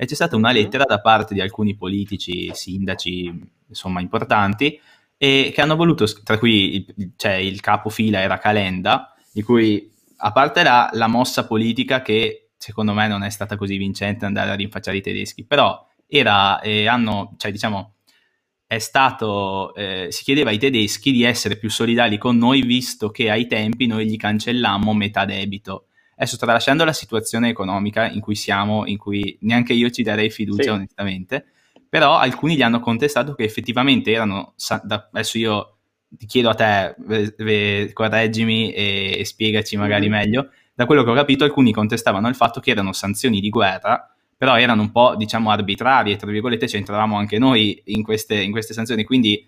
[0.03, 0.63] e c'è stata una mm-hmm.
[0.63, 4.81] lettera da parte di alcuni politici, sindaci, insomma, importanti,
[5.17, 6.85] e che hanno voluto, tra cui
[7.15, 12.93] cioè, il capofila era Calenda, di cui, a parte la, la mossa politica che secondo
[12.95, 17.37] me non è stata così vincente andare a rinfacciare i tedeschi, però era, eh, hanno,
[17.37, 17.95] cioè diciamo,
[18.67, 23.31] è stato, eh, si chiedeva ai tedeschi di essere più solidali con noi visto che
[23.31, 25.87] ai tempi noi gli cancellammo metà debito.
[26.23, 30.63] Adesso tralasciando la situazione economica in cui siamo, in cui neanche io ci darei fiducia
[30.63, 30.69] sì.
[30.69, 31.47] onestamente,
[31.89, 35.79] però alcuni gli hanno contestato che effettivamente erano, adesso io
[36.11, 40.21] ti chiedo a te, correggimi e, e spiegaci magari mm-hmm.
[40.21, 44.09] meglio, da quello che ho capito alcuni contestavano il fatto che erano sanzioni di guerra,
[44.37, 48.75] però erano un po' diciamo arbitrarie, tra virgolette c'entravamo anche noi in queste, in queste
[48.75, 49.45] sanzioni, quindi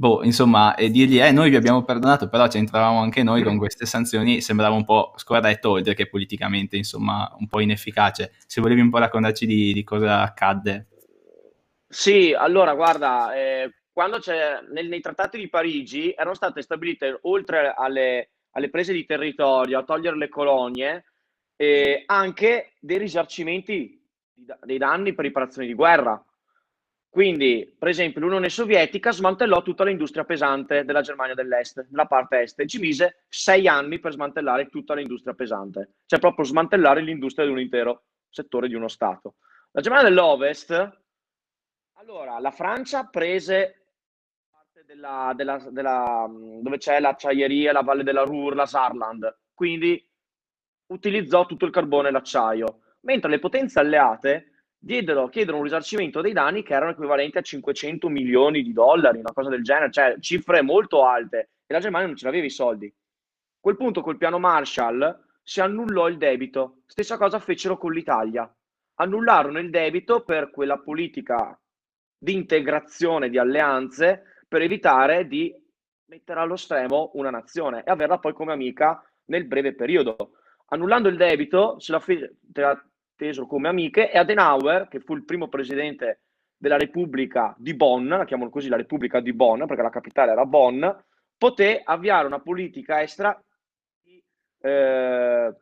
[0.00, 3.84] boh, insomma, e dirgli, eh, noi vi abbiamo perdonato, però c'entravamo anche noi con queste
[3.84, 8.32] sanzioni, sembrava un po' scorretto, oltre che politicamente, insomma, un po' inefficace.
[8.46, 10.86] Se volevi un po' raccontarci di, di cosa accadde.
[11.86, 17.74] Sì, allora, guarda, eh, quando c'è, nel, nei trattati di Parigi erano state stabilite, oltre
[17.76, 21.04] alle, alle prese di territorio, a togliere le colonie,
[21.56, 26.24] eh, anche dei risarcimenti dei danni per riparazioni di guerra.
[27.10, 32.60] Quindi, per esempio, l'Unione Sovietica smantellò tutta l'industria pesante della Germania dell'Est, nella parte est,
[32.60, 37.50] e ci mise sei anni per smantellare tutta l'industria pesante, cioè proprio smantellare l'industria di
[37.50, 39.38] un intero settore di uno Stato.
[39.72, 40.98] La Germania dell'Ovest,
[41.94, 43.86] allora, la Francia prese
[44.48, 49.36] parte della, della, della, dove c'è l'acciaieria, la Valle della Ruhr, la Saarland.
[49.52, 50.08] Quindi
[50.86, 54.49] utilizzò tutto il carbone e l'acciaio, mentre le potenze alleate
[54.82, 59.32] diedero, chiedono un risarcimento dei danni che erano equivalenti a 500 milioni di dollari, una
[59.32, 62.86] cosa del genere, cioè cifre molto alte, e la Germania non ce l'aveva i soldi.
[62.86, 68.52] A quel punto col piano Marshall si annullò il debito, stessa cosa fecero con l'Italia,
[68.94, 71.58] annullarono il debito per quella politica
[72.16, 75.54] di integrazione di alleanze per evitare di
[76.06, 80.32] mettere allo stremo una nazione e averla poi come amica nel breve periodo.
[80.66, 82.36] Annullando il debito, se la fe-
[83.20, 86.20] tesero come amiche e Adenauer, che fu il primo presidente
[86.56, 90.46] della Repubblica di Bonn, la chiamano così la Repubblica di Bonn perché la capitale era
[90.46, 90.86] Bonn,
[91.36, 93.38] poté avviare una politica estera
[94.02, 94.22] di
[94.62, 95.54] eh,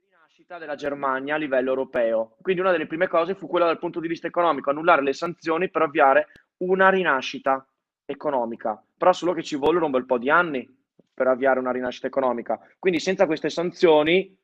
[0.00, 2.36] rinascita della Germania a livello europeo.
[2.40, 5.68] Quindi una delle prime cose fu quella dal punto di vista economico, annullare le sanzioni
[5.68, 7.66] per avviare una rinascita
[8.06, 10.66] economica, però solo che ci vollero un bel po' di anni
[11.12, 12.58] per avviare una rinascita economica.
[12.78, 14.34] Quindi senza queste sanzioni,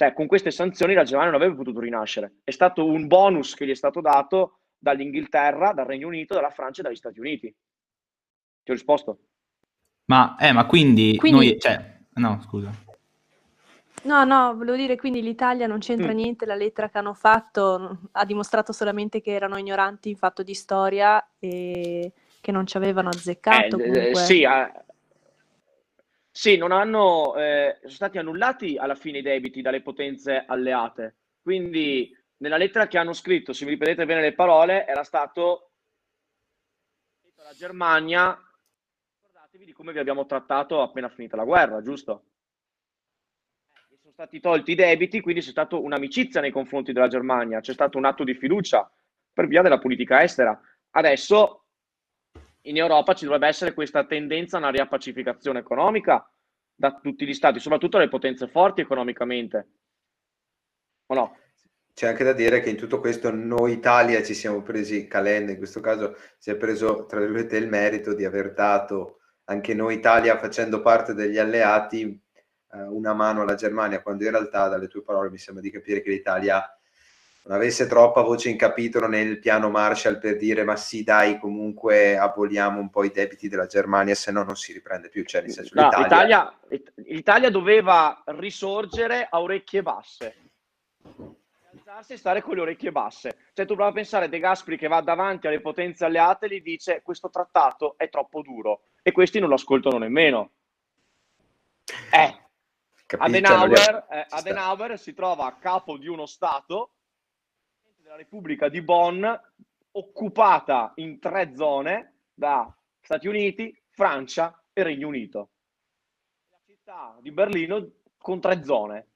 [0.00, 2.36] cioè con queste sanzioni la Germania non avrebbe potuto rinascere.
[2.42, 6.80] È stato un bonus che gli è stato dato dall'Inghilterra, dal Regno Unito, dalla Francia
[6.80, 7.54] e dagli Stati Uniti.
[8.62, 9.18] Ti ho risposto?
[10.06, 11.48] Ma, eh, ma quindi, quindi...
[11.48, 11.60] noi...
[11.60, 12.70] Cioè, no, scusa.
[14.04, 16.16] No, no, volevo dire quindi l'Italia non c'entra mm.
[16.16, 20.54] niente, la lettera che hanno fatto ha dimostrato solamente che erano ignoranti in fatto di
[20.54, 22.10] storia e
[22.40, 23.76] che non ci avevano azzeccato.
[23.76, 24.72] Eh, sì, eh,
[26.30, 31.16] sì, non hanno, eh, sono stati annullati alla fine i debiti dalle potenze alleate.
[31.42, 35.70] Quindi nella lettera che hanno scritto, se vi ripetete bene le parole, era stato
[37.50, 38.38] la Germania,
[39.20, 42.26] ricordatevi di come vi abbiamo trattato appena finita la guerra, giusto?
[44.00, 47.98] sono stati tolti i debiti, quindi c'è stata un'amicizia nei confronti della Germania, c'è stato
[47.98, 48.88] un atto di fiducia
[49.32, 50.58] per via della politica estera.
[50.90, 51.64] Adesso
[52.62, 56.28] in Europa ci dovrebbe essere questa tendenza a una riappacificazione economica
[56.74, 59.68] da tutti gli stati, soprattutto le potenze forti economicamente.
[61.06, 61.36] O no?
[61.92, 65.58] C'è anche da dire che in tutto questo noi Italia ci siamo presi, Calenda in
[65.58, 70.38] questo caso si è preso tra virgolette il merito di aver dato anche noi Italia
[70.38, 72.18] facendo parte degli alleati
[72.72, 76.00] eh, una mano alla Germania, quando in realtà dalle tue parole mi sembra di capire
[76.00, 76.64] che l'Italia
[77.50, 82.16] non avesse troppa voce in capitolo nel piano Marshall per dire ma sì dai comunque
[82.16, 85.50] aboliamo un po' i debiti della Germania se no non si riprende più cioè, nel
[85.50, 86.54] senso, no, l'Italia...
[87.06, 90.36] L'Italia, doveva risorgere a orecchie basse.
[91.72, 93.36] Alzarsi e stare con le orecchie basse.
[93.52, 96.62] Cioè tu prova a pensare De Gasperi che va davanti alle potenze alleate e gli
[96.62, 98.82] dice questo trattato è troppo duro.
[99.02, 100.52] E questi non lo ascoltano nemmeno.
[102.12, 102.38] Eh.
[103.18, 106.92] Adenauer, eh, Adenauer si trova a capo di uno Stato
[108.10, 109.24] della Repubblica di Bonn,
[109.92, 112.68] occupata in tre zone da
[113.00, 115.50] Stati Uniti, Francia e Regno Unito.
[116.50, 119.06] La città di Berlino con tre zone.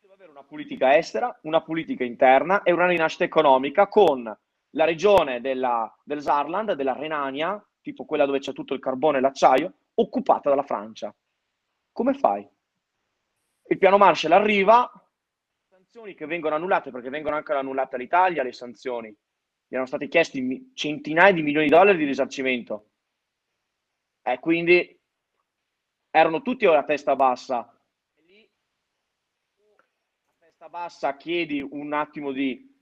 [0.00, 5.40] Deve avere una politica estera, una politica interna e una rinascita economica con la regione
[5.40, 10.50] della, del Saarland, della Renania, tipo quella dove c'è tutto il carbone e l'acciaio, occupata
[10.50, 11.14] dalla Francia.
[11.90, 12.46] Come fai?
[13.66, 14.90] Il piano Marshall arriva,
[15.94, 19.08] sanzioni che vengono annullate perché vengono anche annullate all'Italia le sanzioni.
[19.10, 22.88] Gli erano stati chiesti centinaia di milioni di dollari di risarcimento.
[24.20, 25.00] E quindi
[26.10, 27.72] erano tutti a testa bassa.
[28.16, 28.50] E lì
[30.26, 32.76] a testa bassa chiedi un attimo di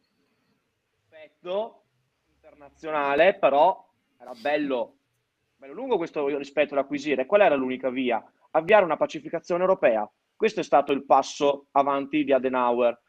[0.94, 1.84] rispetto
[2.32, 4.96] internazionale, però era bello,
[5.56, 7.26] bello lungo questo rispetto da acquisire.
[7.26, 8.24] Qual era l'unica via?
[8.52, 10.10] Avviare una pacificazione europea
[10.42, 13.00] questo è stato il passo avanti di Adenauer.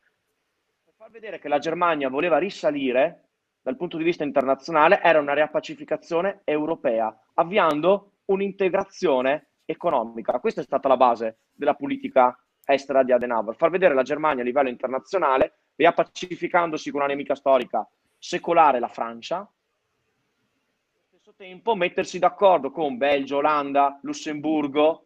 [0.83, 5.33] Per far vedere che la Germania voleva risalire dal punto di vista internazionale, era una
[5.33, 10.39] riappacificazione europea, avviando un'integrazione economica.
[10.39, 14.45] Questa è stata la base della politica estera di Adenauer, far vedere la Germania a
[14.45, 17.83] livello internazionale, riappacificandosi con una nemica storica
[18.15, 25.05] secolare, la Francia, allo stesso tempo mettersi d'accordo con Belgio, Olanda, Lussemburgo,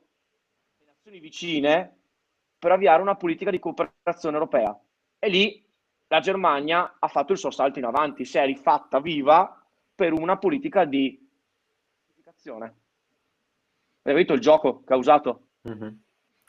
[0.80, 1.97] le nazioni vicine,
[2.60, 4.78] per avviare una politica di cooperazione europea.
[5.20, 5.64] E lì
[6.08, 9.62] la Germania ha fatto il suo salto in avanti, si è rifatta viva
[9.94, 11.26] per una politica di.
[14.04, 15.48] Avete visto il gioco causato?
[15.68, 15.90] Mm-hmm.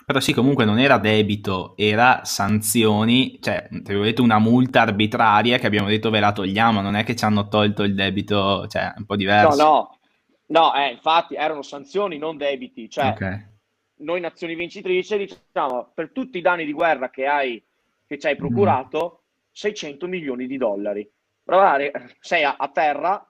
[0.06, 5.88] Però sì, comunque non era debito, era sanzioni, cioè, avete una multa arbitraria che abbiamo
[5.88, 9.16] detto ve la togliamo, non è che ci hanno tolto il debito, cioè, un po'
[9.16, 9.62] diverso.
[9.62, 9.98] No,
[10.46, 13.56] no, no, eh, infatti erano sanzioni, non debiti, cioè, okay
[13.98, 17.62] noi nazioni vincitrici diciamo per tutti i danni di guerra che hai
[18.06, 21.08] che ci hai procurato 600 milioni di dollari
[21.42, 23.22] provare sei a, a terra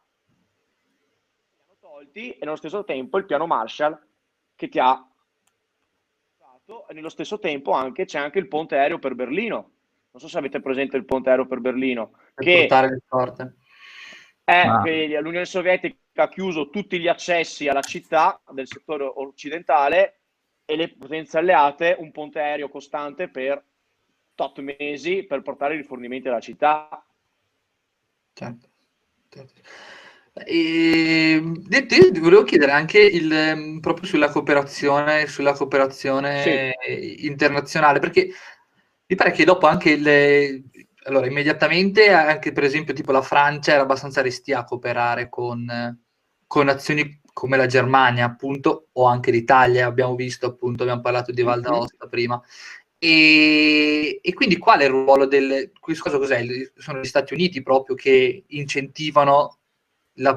[2.12, 3.98] e nello stesso tempo il piano Marshall
[4.54, 5.08] che ti ha
[6.86, 9.70] e nello stesso tempo anche, c'è anche il ponte aereo per Berlino.
[10.10, 12.10] Non so se avete presente il ponte aereo per Berlino.
[12.34, 13.56] Per che portare le porte.
[14.44, 14.82] È ah.
[14.82, 20.17] che l'Unione Sovietica ha chiuso tutti gli accessi alla città del settore occidentale
[20.70, 23.64] e le potenze alleate un ponte aereo costante per
[24.34, 27.02] tot mesi per portare i rifornimenti alla città.
[28.34, 28.68] Certo.
[29.30, 29.60] certo.
[30.44, 37.26] E, detto, volevo chiedere anche il, ehm, proprio sulla cooperazione, sulla cooperazione sì.
[37.26, 38.28] internazionale, perché
[39.06, 40.64] mi pare che dopo anche le,
[41.04, 45.66] allora, immediatamente anche per esempio tipo la Francia era abbastanza restia a cooperare con,
[46.46, 51.42] con nazioni come la Germania, appunto, o anche l'Italia, abbiamo visto appunto, abbiamo parlato di
[51.42, 52.10] Val d'Aosta mm-hmm.
[52.10, 52.42] prima.
[52.98, 55.70] E, e, quindi qual è il ruolo del...
[55.78, 56.44] Cosa cos'è?
[56.74, 59.58] Sono gli Stati Uniti proprio che incentivano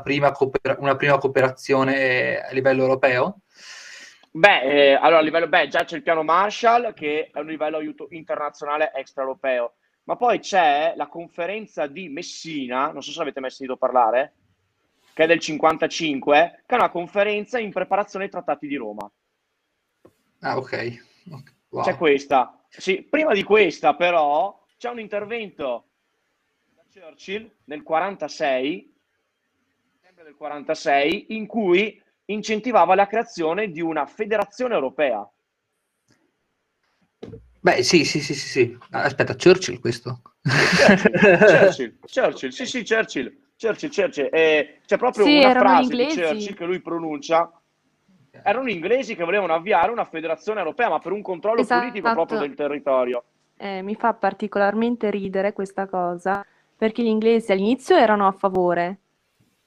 [0.03, 3.39] prima cooper- una prima cooperazione a livello europeo?
[4.29, 7.77] Beh, eh, allora a livello, beh, già c'è il piano Marshall che è un livello
[7.77, 13.49] aiuto internazionale extraeuropeo, ma poi c'è la conferenza di Messina, non so se avete mai
[13.49, 14.33] sentito parlare,
[15.13, 19.09] che è del 55, che è una conferenza in preparazione ai trattati di Roma.
[20.39, 21.03] Ah, ok.
[21.69, 21.83] Wow.
[21.83, 22.63] C'è questa.
[22.69, 25.85] Sì, prima di questa però c'è un intervento
[26.73, 28.91] da Churchill nel 46
[30.23, 35.27] del 46 in cui incentivava la creazione di una federazione europea.
[37.59, 38.77] Beh, sì, sì, sì, sì, sì.
[38.91, 40.21] Aspetta, Churchill questo?
[40.41, 44.29] Churchill, Churchill, sì, sì, Churchill, Churchill, Churchill.
[44.31, 46.15] Eh, c'è proprio sì, una frase inglesi.
[46.15, 47.51] di Churchill che lui pronuncia.
[48.43, 51.81] Erano inglesi che volevano avviare una federazione europea, ma per un controllo esatto.
[51.81, 53.23] politico proprio del territorio.
[53.57, 56.43] Eh, mi fa particolarmente ridere questa cosa,
[56.75, 58.97] perché gli inglesi all'inizio erano a favore,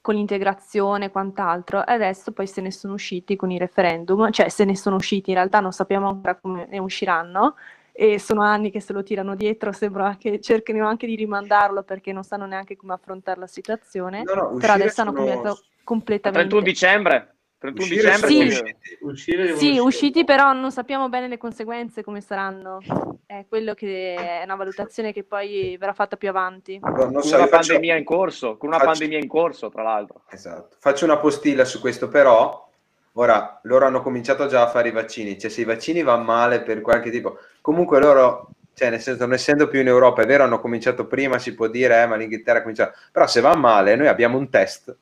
[0.00, 4.48] con l'integrazione e quant'altro, e adesso poi se ne sono usciti con i referendum, cioè
[4.48, 7.54] se ne sono usciti, in realtà non sappiamo ancora come ne usciranno,
[7.96, 12.12] e sono anni che se lo tirano dietro, sembra che cerchino anche di rimandarlo perché
[12.12, 16.48] non sanno neanche come affrontare la situazione, no, no, però adesso hanno cambiato completamente.
[16.48, 22.20] 31 dicembre, 31 dicembre sì, uscire sì usciti però non sappiamo bene le conseguenze come
[22.20, 22.80] saranno.
[23.26, 26.80] È quello che è una valutazione che poi verrà fatta più avanti.
[26.82, 27.74] No, con so, una faccio...
[27.74, 28.90] pandemia in corso con una faccio...
[28.90, 30.22] pandemia in corso tra l'altro.
[30.30, 30.76] Esatto.
[30.80, 32.70] Faccio una postilla su questo però
[33.14, 35.38] ora loro hanno cominciato già a fare i vaccini.
[35.38, 39.34] Cioè se i vaccini vanno male per qualche tipo comunque loro cioè nel senso non
[39.34, 42.58] essendo più in Europa è vero hanno cominciato prima si può dire eh, ma l'Inghilterra
[42.58, 42.98] ha cominciato.
[43.12, 44.94] Però se va male noi abbiamo un test.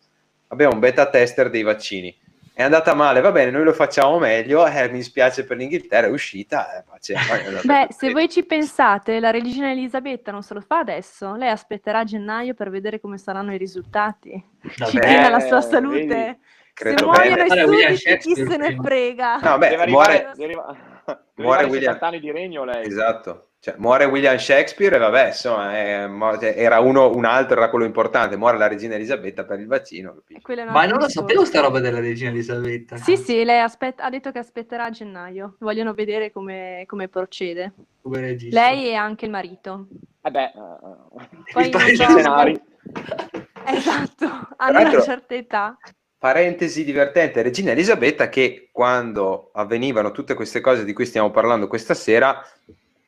[0.49, 2.15] Abbiamo un beta tester dei vaccini.
[2.55, 6.11] È andata male, va bene, noi lo facciamo meglio, eh, mi spiace per l'Inghilterra, è
[6.11, 6.85] uscita.
[6.85, 11.49] Eh, Beh, se voi ci pensate, la regina Elisabetta non se lo fa adesso, lei
[11.49, 14.33] aspetterà a gennaio per vedere come saranno i risultati.
[14.61, 16.07] Vabbè, ci tiene alla sua salute.
[16.07, 16.39] Vedi,
[16.75, 19.39] se muoiono i sudditi, chi se ne frega?
[19.39, 20.55] No, beh, deve muore, deve
[21.37, 21.97] muore William...
[22.01, 22.87] anni di regno lei.
[22.87, 23.49] Esatto.
[23.63, 26.09] Cioè, muore William Shakespeare e vabbè, insomma, è,
[26.57, 28.37] era uno, un altro, era quello importante.
[28.37, 30.23] Muore la regina Elisabetta per il vaccino.
[30.69, 32.97] Ma non lo sapevo sta roba della regina Elisabetta.
[32.97, 35.55] Sì, sì, lei aspetta, ha detto che aspetterà a gennaio.
[35.61, 37.73] Vogliono vedere come, come procede.
[38.03, 39.87] Come lei e anche il marito.
[40.23, 41.21] Eh beh, uh,
[41.53, 42.61] Poi i scenari.
[43.65, 45.79] Esatto, hanno una certa età.
[46.23, 51.95] Parentesi divertente, Regina Elisabetta che quando avvenivano tutte queste cose di cui stiamo parlando questa
[51.95, 52.47] sera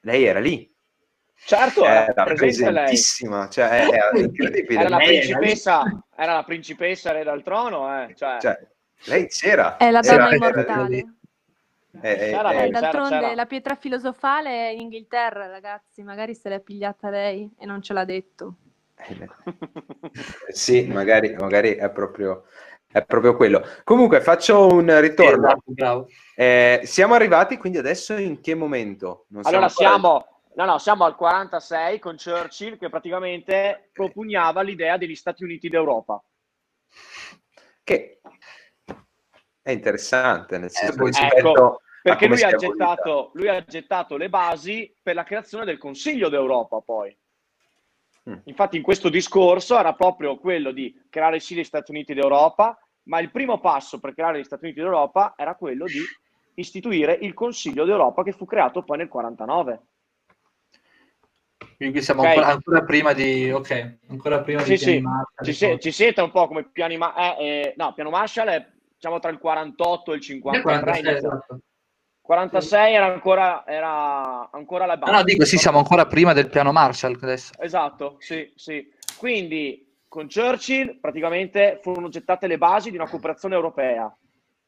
[0.00, 0.68] lei era lì.
[1.37, 4.81] Certo, era, era presentissima, cioè, era incredibile.
[4.81, 8.16] Era la, principessa, era la principessa re dal trono, eh.
[8.16, 8.38] cioè.
[8.40, 8.59] Cioè,
[9.05, 9.77] lei c'era.
[9.77, 10.96] È la donna era, immortale.
[12.00, 13.35] Eh, eh, eh, d'altronde c'era.
[13.35, 17.92] la pietra filosofale è in Inghilterra, ragazzi, magari se l'è pigliata lei e non ce
[17.92, 18.57] l'ha detto.
[20.48, 22.44] sì, magari, magari è, proprio,
[22.94, 23.61] è proprio quello.
[23.83, 25.46] Comunque faccio un ritorno.
[25.46, 26.09] Esatto, bravo.
[26.37, 29.26] Eh, siamo arrivati quindi adesso in che momento?
[29.30, 35.16] Non allora siamo, no, no, siamo al 46 con Churchill che praticamente propugnava l'idea degli
[35.16, 36.22] Stati Uniti d'Europa.
[37.82, 38.20] Che
[39.61, 44.95] è interessante, nel senso eh, ecco, perché lui ha, gettato, lui ha, gettato, le basi
[45.03, 47.16] per la creazione del Consiglio d'Europa poi.
[48.30, 48.36] Mm.
[48.45, 53.20] Infatti in questo discorso era proprio quello di creare sì gli Stati Uniti d'Europa, ma
[53.20, 56.00] il primo passo per creare gli Stati Uniti d'Europa era quello di
[56.55, 59.82] istituire il Consiglio d'Europa che fu creato poi nel 49.
[61.76, 62.36] Quindi siamo okay.
[62.36, 63.50] ancora, ancora, prima di...
[63.50, 65.00] Ok, ancora prima sì, di sì.
[65.00, 66.96] Marshall, ci, se, ci, siete un po' come piani...
[66.96, 70.62] Ma- eh, eh, no, piano Marshall è diciamo tra il 48 e il 53.
[70.62, 71.59] 46, esatto.
[72.20, 75.12] 46 era ancora, era ancora la base.
[75.12, 77.52] No, no, dico sì, siamo ancora prima del piano Marshall adesso.
[77.59, 78.88] Esatto, sì, sì.
[79.18, 79.84] Quindi
[80.15, 84.17] con Churchill praticamente furono gettate le basi di una cooperazione europea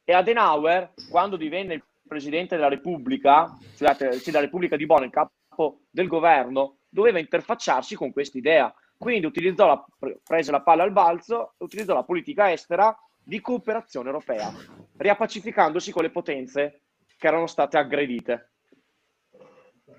[0.03, 5.83] e Adenauer, quando divenne il presidente della Repubblica, scusate, della Repubblica di Bonn, il capo
[5.89, 8.75] del governo, doveva interfacciarsi con questa idea.
[8.99, 9.85] Quindi utilizzò la,
[10.25, 14.53] prese la palla al balzo e utilizzò la politica estera di cooperazione europea,
[14.97, 16.81] riappacificandosi con le potenze
[17.17, 18.51] che erano state aggredite.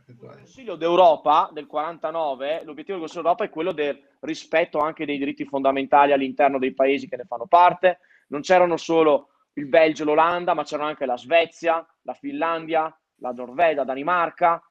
[0.09, 5.17] Il Consiglio d'Europa del 49, l'obiettivo del Consiglio d'Europa è quello del rispetto anche dei
[5.17, 7.99] diritti fondamentali all'interno dei paesi che ne fanno parte.
[8.29, 13.31] Non c'erano solo il Belgio e l'Olanda, ma c'erano anche la Svezia, la Finlandia, la
[13.31, 14.63] Norvegia, la Danimarca,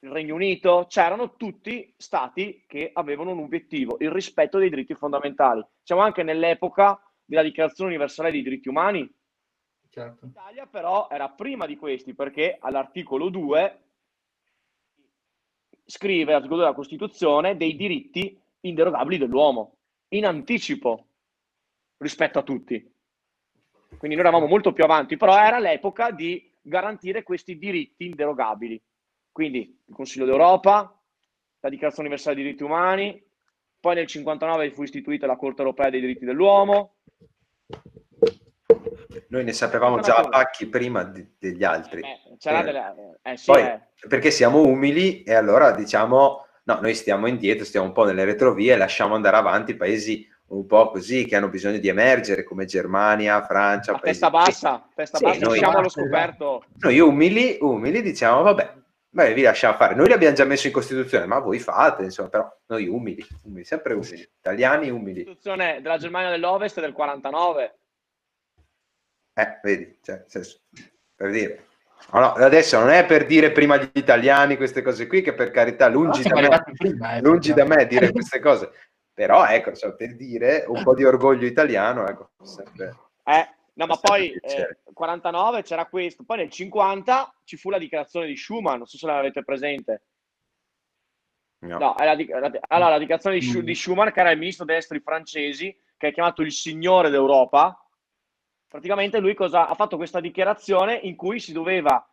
[0.00, 5.66] il Regno Unito, c'erano tutti stati che avevano un obiettivo, il rispetto dei diritti fondamentali.
[5.82, 9.12] Siamo anche nell'epoca della Dichiarazione Universale dei Diritti Umani.
[9.90, 10.26] Certo.
[10.26, 13.80] L'Italia però era prima di questi perché all'articolo 2
[15.86, 19.76] scrive l'articolo della Costituzione dei diritti inderogabili dell'uomo,
[20.08, 21.06] in anticipo
[21.98, 22.94] rispetto a tutti.
[23.96, 28.82] Quindi noi eravamo molto più avanti, però era l'epoca di garantire questi diritti inderogabili.
[29.30, 31.00] Quindi il Consiglio d'Europa,
[31.60, 33.10] la Dichiarazione Universale dei Diritti Umani,
[33.78, 36.96] poi nel 1959 fu istituita la Corte Europea dei Diritti dell'Uomo.
[39.28, 42.00] Noi ne sapevamo già a pacchi prima di, degli altri.
[42.00, 42.20] Eh,
[42.50, 43.18] eh, delle...
[43.22, 43.80] eh, sì, poi, eh.
[44.08, 48.74] Perché siamo umili e allora diciamo, no, noi stiamo indietro, stiamo un po' nelle retrovie
[48.74, 52.66] e lasciamo andare avanti i paesi un po' così che hanno bisogno di emergere come
[52.66, 53.92] Germania, Francia.
[53.92, 56.64] A testa bassa, testa sì, bassa, noi, lasciamo lo scoperto.
[56.78, 58.74] Noi umili, umili diciamo, vabbè,
[59.16, 59.94] Beh, vi lasciamo fare.
[59.94, 63.64] Noi li abbiamo già messo in Costituzione, ma voi fate, insomma, però noi umili, umili
[63.64, 65.24] sempre umili, italiani umili.
[65.24, 67.78] Costituzione della Germania dell'Ovest del 49.
[69.38, 70.60] Eh, vedi, cioè, senso,
[71.14, 71.64] per dire.
[72.12, 75.50] No, no, adesso non è per dire prima gli italiani queste cose qui, che per
[75.50, 78.70] carità, lungi, da me, prima, eh, lungi da me dire queste cose.
[79.12, 82.96] Però, ecco, cioè, per dire un po' di orgoglio italiano, ecco, sempre...
[83.24, 88.26] Eh, No, ma poi eh, 49 c'era questo, poi nel 50 ci fu la dichiarazione
[88.26, 90.04] di Schuman, non so se l'avete presente.
[91.58, 93.60] No, no la, la, allora, la dichiarazione di, mm.
[93.60, 97.85] di, Schuman, che era il ministro degli esteri francesi, che è chiamato il signore d'Europa,
[98.76, 102.06] praticamente lui cosa, ha fatto questa dichiarazione in cui si doveva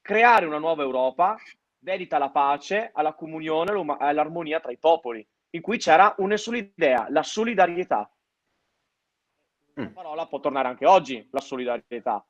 [0.00, 1.36] creare una nuova Europa
[1.76, 7.08] dedita alla pace, alla comunione, all'armonia tra i popoli, in cui c'era una sola idea,
[7.10, 8.08] la solidarietà.
[9.74, 9.86] La mm.
[9.88, 12.24] parola può tornare anche oggi, la solidarietà.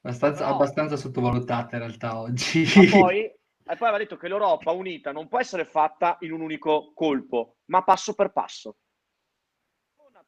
[0.00, 0.54] Abbastanza, no.
[0.54, 2.64] abbastanza sottovalutata in realtà oggi.
[2.90, 6.92] Poi, e poi aveva detto che l'Europa unita non può essere fatta in un unico
[6.94, 8.76] colpo, ma passo per passo.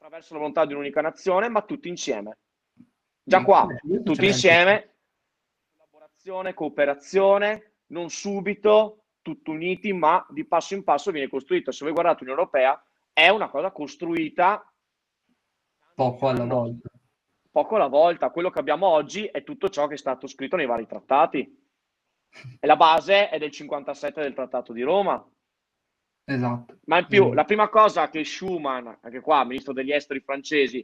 [0.03, 2.39] Attraverso la volontà di un'unica nazione, ma tutti insieme.
[3.23, 3.67] Già qua,
[4.03, 4.95] tutti insieme,
[5.77, 11.71] collaborazione, cooperazione, non subito, tutti uniti, ma di passo in passo viene costruita.
[11.71, 12.83] Se voi guardate l'Unione Europea,
[13.13, 14.65] è una cosa costruita
[15.95, 16.89] Poco alla volta.
[17.51, 18.31] Poco alla volta.
[18.31, 21.63] Quello che abbiamo oggi è tutto ciò che è stato scritto nei vari trattati.
[22.59, 25.23] E la base è del 57 del Trattato di Roma.
[26.31, 26.79] Esatto.
[26.85, 27.35] Ma in più, mm.
[27.35, 30.79] la prima cosa che Schuman, anche qua, ministro degli esteri francesi,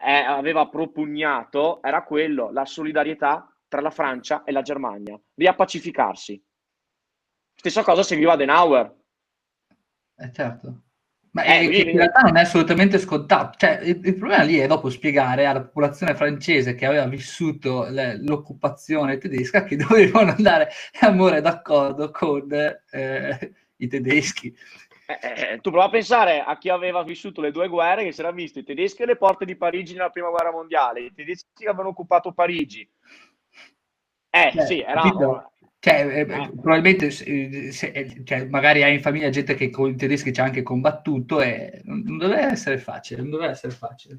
[0.00, 6.42] eh, aveva propugnato era quello, la solidarietà tra la Francia e la Germania, riappacificarsi.
[7.54, 8.96] Stessa cosa seguiva Adenauer.
[10.16, 10.82] Eh certo.
[11.32, 13.58] Ma eh, in realtà non è assolutamente scontato.
[13.58, 18.16] Cioè, il, il, problema lì è dopo spiegare alla popolazione francese che aveva vissuto le,
[18.22, 22.48] l'occupazione tedesca che dovevano andare amore d'accordo con
[22.90, 24.54] eh, i tedeschi.
[25.06, 28.20] Eh, eh, tu prova a pensare a chi aveva vissuto le due guerre, che si
[28.20, 31.68] era visto i tedeschi alle porte di Parigi nella prima guerra mondiale, i tedeschi che
[31.68, 32.88] avevano occupato Parigi.
[34.30, 35.02] Eh, cioè, sì, era?
[35.80, 36.26] Cioè, eh, eh.
[36.26, 40.44] probabilmente se, eh, cioè, magari hai in famiglia gente che con i tedeschi ci ha
[40.44, 44.16] anche combattuto e non, non deve essere facile, non deve essere facile.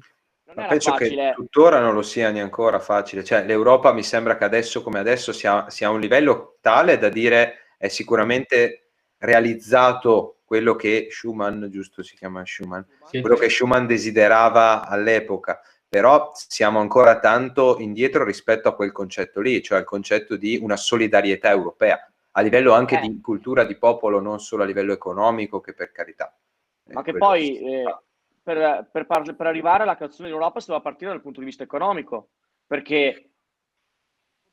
[0.54, 1.28] Ma penso facile.
[1.28, 3.22] che tuttora non lo sia neanche ancora facile.
[3.22, 7.08] Cioè, l'Europa mi sembra che adesso come adesso sia, sia a un livello tale da
[7.08, 8.79] dire è sicuramente
[9.20, 13.20] realizzato quello che Schumann, giusto si chiama Schumann, sì.
[13.20, 15.60] quello che Schumann desiderava all'epoca
[15.90, 20.76] però siamo ancora tanto indietro rispetto a quel concetto lì, cioè il concetto di una
[20.76, 21.98] solidarietà europea,
[22.30, 23.00] a livello anche eh.
[23.00, 26.32] di cultura di popolo, non solo a livello economico, che per carità.
[26.92, 27.96] Ma che poi eh,
[28.40, 31.64] per, per, par- per, arrivare alla creazione dell'Europa si doveva partire dal punto di vista
[31.64, 32.28] economico,
[32.64, 33.30] perché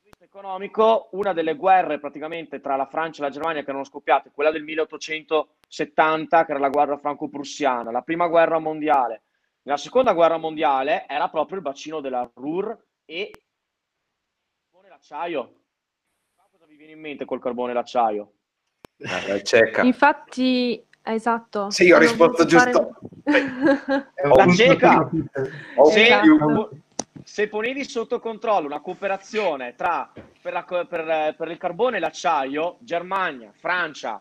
[0.02, 4.30] vista economico una delle guerre praticamente tra la Francia e la Germania che erano scoppiate,
[4.32, 9.22] quella del 1870, che era la guerra franco-prussiana, la prima guerra mondiale,
[9.62, 13.40] nella seconda guerra mondiale era proprio il bacino della Ruhr e il
[14.64, 15.52] carbone l'acciaio.
[16.50, 18.32] Cosa vi viene in mente col carbone e l'acciaio?
[18.96, 19.42] Eh,
[19.82, 21.70] Infatti, esatto.
[21.70, 22.98] Sì, ho risposto giusto.
[23.22, 24.12] Fare...
[24.14, 25.10] La cieca.
[25.76, 26.70] Esatto.
[27.28, 30.10] Se, ponevi sotto controllo una cooperazione tra
[30.40, 34.20] per, la, per, per il carbone e l'acciaio, Germania, Francia,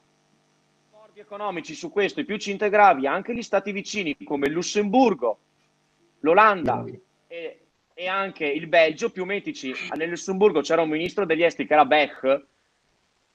[0.91, 5.39] accordi economici su questo e più ci integravi anche gli stati vicini come il Lussemburgo,
[6.19, 6.83] l'Olanda
[7.27, 7.59] e,
[7.93, 9.73] e anche il Belgio, più metici.
[9.95, 12.45] Nel Lussemburgo c'era un ministro degli esteri che era Bech,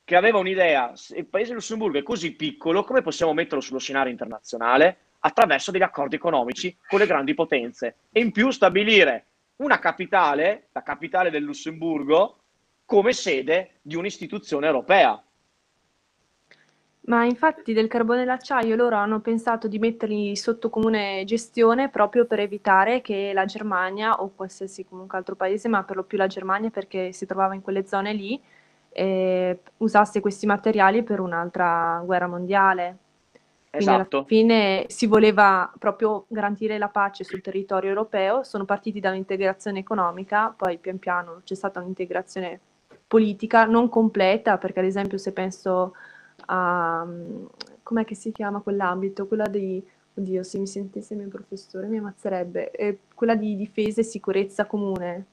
[0.04, 4.98] che aveva un'idea, il paese Lussemburgo è così piccolo, come possiamo metterlo sullo scenario internazionale?
[5.20, 9.28] Attraverso degli accordi economici con le grandi potenze e in più stabilire
[9.62, 12.38] una capitale, la capitale del Lussemburgo,
[12.84, 15.22] come sede di un'istituzione europea.
[17.04, 22.26] Ma infatti del carbone e l'acciaio loro hanno pensato di metterli sotto comune gestione proprio
[22.26, 26.28] per evitare che la Germania o qualsiasi comunque altro paese, ma per lo più la
[26.28, 28.40] Germania perché si trovava in quelle zone lì,
[28.90, 32.98] eh, usasse questi materiali per un'altra guerra mondiale.
[33.72, 34.16] Quindi esatto.
[34.18, 39.78] alla fine si voleva proprio garantire la pace sul territorio europeo, sono partiti da un'integrazione
[39.78, 42.60] economica, poi pian piano c'è stata un'integrazione
[43.06, 45.94] politica non completa, perché ad esempio se penso
[46.46, 47.06] a...
[47.82, 49.26] com'è che si chiama quell'ambito?
[49.26, 49.82] Quella di...
[50.14, 52.72] Oddio, se mi sentisse il mio professore mi ammazzerebbe.
[52.72, 55.26] Eh, quella di difesa e sicurezza comune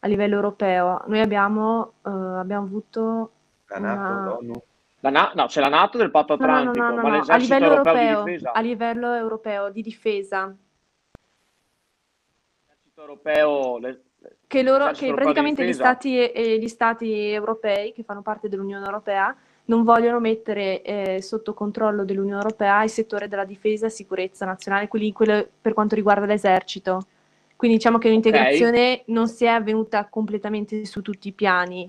[0.00, 1.02] a livello europeo.
[1.06, 3.30] Noi abbiamo, uh, abbiamo avuto...
[3.68, 4.62] La NATO, l'ONU?
[5.00, 7.66] La Na- no, c'è la NATO del patto atlantico, no, no, no, no, a livello
[7.66, 10.54] europeo, di a livello europeo di difesa.
[12.66, 13.78] L'esercito europeo...
[13.78, 14.02] Le...
[14.46, 19.34] Che, loro, che praticamente gli stati, eh, gli stati europei che fanno parte dell'Unione Europea
[19.66, 24.88] non vogliono mettere eh, sotto controllo dell'Unione Europea il settore della difesa e sicurezza nazionale,
[24.88, 27.06] quelli, quello per quanto riguarda l'esercito.
[27.56, 29.02] Quindi diciamo che l'integrazione okay.
[29.06, 31.88] non si è avvenuta completamente su tutti i piani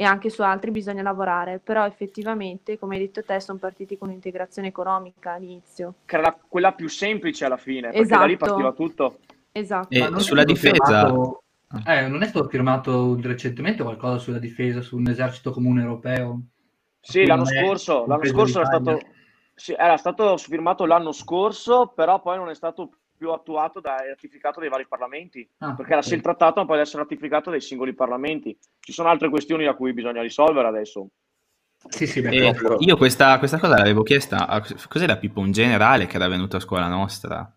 [0.00, 4.06] e anche su altri bisogna lavorare, però effettivamente, come hai detto te, sono partiti con
[4.06, 5.94] un'integrazione economica all'inizio.
[6.04, 8.20] Che era quella più semplice alla fine, perché esatto.
[8.20, 8.50] da lì esatto.
[8.52, 9.18] partiva tutto.
[9.50, 9.88] Esatto.
[9.88, 10.76] E sulla difesa...
[10.76, 11.42] Firmato...
[11.84, 16.42] Eh, non è stato firmato recentemente qualcosa sulla difesa, su un esercito comune europeo?
[17.00, 19.00] Sì, l'anno scorso, l'anno scorso era stato,
[19.52, 24.60] sì, era stato firmato l'anno scorso, però poi non è stato più attuato da, ratificato
[24.60, 26.14] dai vari parlamenti, ah, perché okay.
[26.14, 28.56] il trattato non può essere ratificato dai singoli parlamenti.
[28.78, 31.08] Ci sono altre questioni a cui bisogna risolvere adesso.
[31.88, 36.16] Sì, sì, eh, io questa, questa, cosa l'avevo chiesta, a, cos'era Pippo, un generale che
[36.16, 37.52] era venuto a scuola nostra?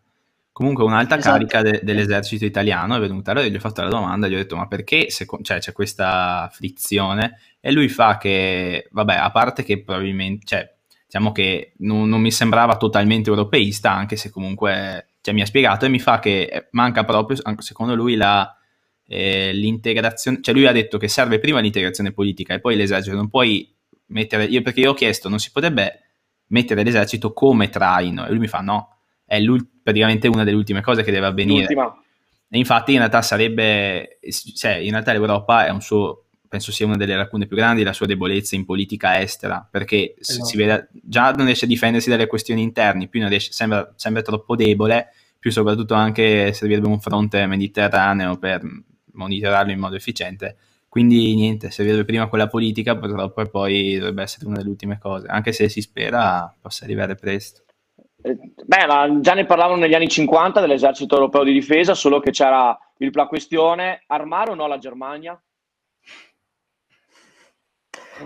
[0.52, 1.34] Comunque un'alta esatto.
[1.34, 4.56] carica de, dell'esercito italiano è venuta, allora gli ho fatto la domanda, gli ho detto
[4.56, 7.40] ma perché se, cioè, c'è questa frizione?
[7.60, 10.72] E lui fa che, vabbè, a parte che probabilmente, cioè,
[11.06, 15.86] diciamo che non, non mi sembrava totalmente europeista, anche se comunque cioè, mi ha spiegato
[15.86, 18.56] e mi fa che eh, manca proprio, secondo lui, la,
[19.08, 23.30] eh, l'integrazione, cioè lui ha detto che serve prima l'integrazione politica e poi l'esercito, non
[23.30, 23.74] puoi
[24.08, 26.00] mettere, io perché io ho chiesto, non si potrebbe
[26.48, 29.40] mettere l'esercito come traino e lui mi fa no, è
[29.82, 31.60] praticamente una delle ultime cose che deve avvenire.
[31.60, 31.96] L'ultima.
[32.54, 34.20] E infatti in realtà sarebbe,
[34.56, 37.94] cioè in realtà l'Europa è un suo, penso sia una delle lacune più grandi, la
[37.94, 40.44] sua debolezza in politica estera, perché esatto.
[40.44, 44.22] si vede, già non riesce a difendersi dalle questioni interni, più non riesce, sembra, sembra
[44.22, 48.64] troppo debole, più soprattutto anche servirebbe un fronte mediterraneo per
[49.14, 50.58] monitorarlo in modo efficiente.
[50.90, 55.54] Quindi niente, servirebbe prima quella politica, purtroppo poi dovrebbe essere una delle ultime cose, anche
[55.54, 57.62] se si spera possa arrivare presto.
[58.22, 62.78] Eh, beh, già ne parlavano negli anni 50 dell'esercito europeo di difesa, solo che c'era
[62.98, 65.42] il, la questione armare o no la Germania?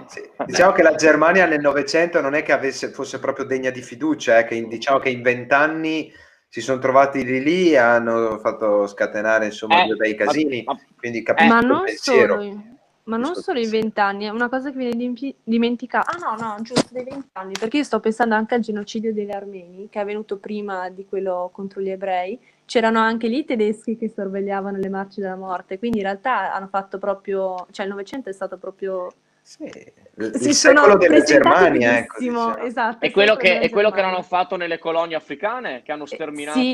[0.07, 0.21] Sì.
[0.45, 4.39] Diciamo che la Germania nel Novecento non è che avesse, fosse proprio degna di fiducia,
[4.39, 6.11] eh, che in, diciamo che in vent'anni
[6.47, 10.79] si sono trovati lì lì e hanno fatto scatenare insomma eh, due bei casini, ma,
[10.97, 12.41] quindi capisco ma non pensiero.
[12.41, 12.63] Solo,
[13.05, 16.11] ma non solo i vent'anni, è una cosa che viene dimenticata.
[16.11, 19.89] Ah no, no, giusto, dei vent'anni, perché io sto pensando anche al genocidio degli armeni,
[19.91, 22.39] che è avvenuto prima di quello contro gli ebrei.
[22.65, 26.67] C'erano anche lì i tedeschi che sorvegliavano le marce della morte, quindi in realtà hanno
[26.67, 29.11] fatto proprio, cioè il Novecento è stato proprio
[29.45, 32.57] sì, il, il secolo della Germania, ecco, diciamo.
[32.57, 36.05] esatto, è quello, che, è quello che non hanno fatto nelle colonie africane, che hanno
[36.05, 36.71] eh, sterminato sì,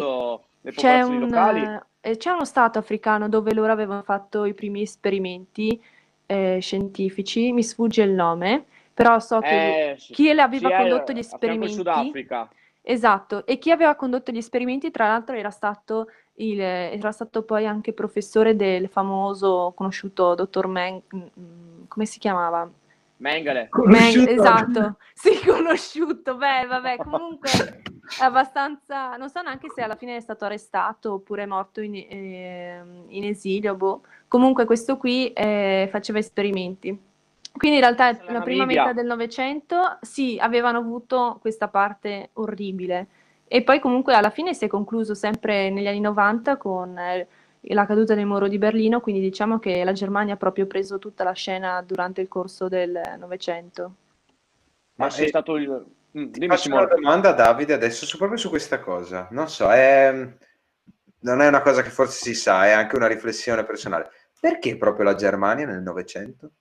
[0.61, 1.80] le popolazioni un, locali.
[1.99, 5.84] Eh, c'è uno stato africano dove loro avevano fatto i primi esperimenti
[6.28, 8.63] eh, scientifici, mi sfugge il nome,
[8.93, 11.74] però so che eh, chi le aveva sì, condotto gli esperimenti...
[11.74, 12.49] Sudafrica.
[12.84, 16.07] Esatto, e chi aveva condotto gli esperimenti tra l'altro era stato,
[16.41, 22.19] il, era stato poi anche professore del famoso conosciuto dottor Meng, mm, mm, come si
[22.19, 22.69] chiamava?
[23.17, 23.69] Mengele.
[23.85, 27.49] Men- esatto, sì, conosciuto, beh, vabbè, comunque
[28.19, 31.95] è abbastanza, non so neanche se alla fine è stato arrestato oppure è morto in,
[31.95, 34.01] eh, in esilio, boh.
[34.27, 36.97] Comunque questo qui eh, faceva esperimenti
[37.51, 43.07] Quindi in realtà la, la prima metà del Novecento sì, avevano avuto questa parte orribile
[43.54, 47.28] e poi comunque alla fine si è concluso sempre negli anni 90 con eh,
[47.64, 51.26] la caduta del muro di Berlino, quindi diciamo che la Germania ha proprio preso tutta
[51.26, 53.95] la scena durante il corso del Novecento.
[54.95, 55.86] Ma è stato il...
[56.18, 59.28] Mm, ti faccio una domanda Davide adesso su, proprio su questa cosa.
[59.32, 60.14] Non so, è...
[61.20, 64.12] non è una cosa che forse si sa, è anche una riflessione personale.
[64.39, 66.52] Perché proprio la Germania nel Novecento?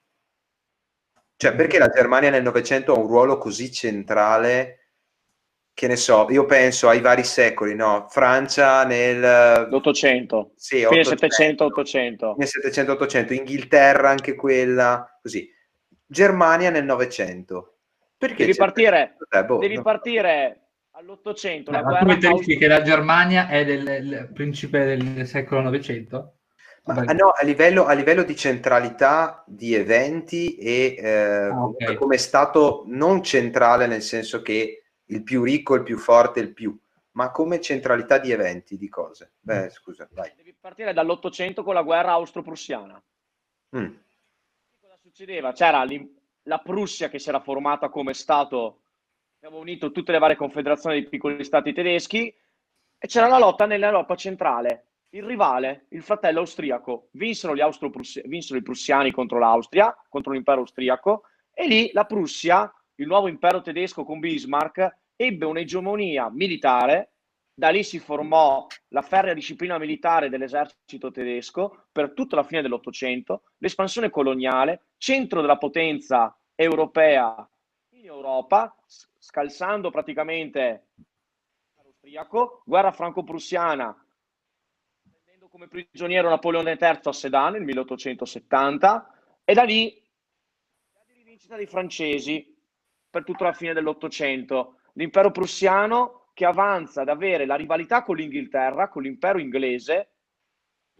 [1.36, 4.79] Cioè, perché la Germania nel Novecento ha un ruolo così centrale?
[5.80, 8.04] Che ne so, io penso ai vari secoli, no?
[8.10, 9.66] Francia nel...
[9.70, 10.52] L'Ottocento.
[10.54, 12.34] Sì, fine 700-800.
[12.36, 15.50] Nel 700-800, Inghilterra anche quella, così.
[16.04, 17.78] Germania nel Novecento.
[18.18, 19.80] Perché devi partire, eh, boh, devi no.
[19.80, 21.70] partire all'Ottocento.
[21.70, 26.40] Ma, come te dici che la Germania è del principe del secolo Novecento?
[26.84, 31.08] Ma, no, a livello, a livello, di centralità di eventi e eh,
[31.46, 31.94] ah, okay.
[31.94, 34.79] come stato non centrale nel senso che
[35.10, 36.76] il più ricco, il più forte, il più,
[37.12, 39.34] ma come centralità di eventi, di cose.
[39.40, 39.68] Beh, mm.
[39.68, 40.32] scusa, vai.
[40.36, 43.02] Devi partire dall'Ottocento con la guerra austro-prussiana.
[43.76, 43.94] Mm.
[44.80, 45.52] Cosa succedeva?
[45.52, 45.84] C'era
[46.44, 48.80] la Prussia che si era formata come Stato,
[49.36, 52.34] abbiamo unito tutte le varie confederazioni dei piccoli stati tedeschi
[52.98, 57.08] e c'era la lotta nell'Europa centrale il rivale, il fratello austriaco.
[57.12, 57.62] Vinsero, gli
[58.24, 63.62] vinsero i prussiani contro l'Austria, contro l'impero austriaco, e lì la Prussia, il nuovo impero
[63.62, 67.12] tedesco con Bismarck, ebbe un'egemonia militare.
[67.52, 73.42] Da lì si formò la ferrea disciplina militare dell'esercito tedesco per tutta la fine dell'Ottocento,
[73.58, 77.48] l'espansione coloniale, centro della potenza europea
[77.90, 78.74] in Europa,
[79.18, 80.88] scalzando praticamente
[81.76, 83.94] l'austriaco, guerra franco-prussiana
[85.50, 90.00] come prigioniero Napoleone III a Sedan nel 1870 e da lì
[90.92, 92.49] la rivincita dei francesi
[93.10, 94.76] per tutta la fine dell'Ottocento.
[94.94, 100.12] L'impero prussiano che avanza ad avere la rivalità con l'Inghilterra, con l'impero inglese.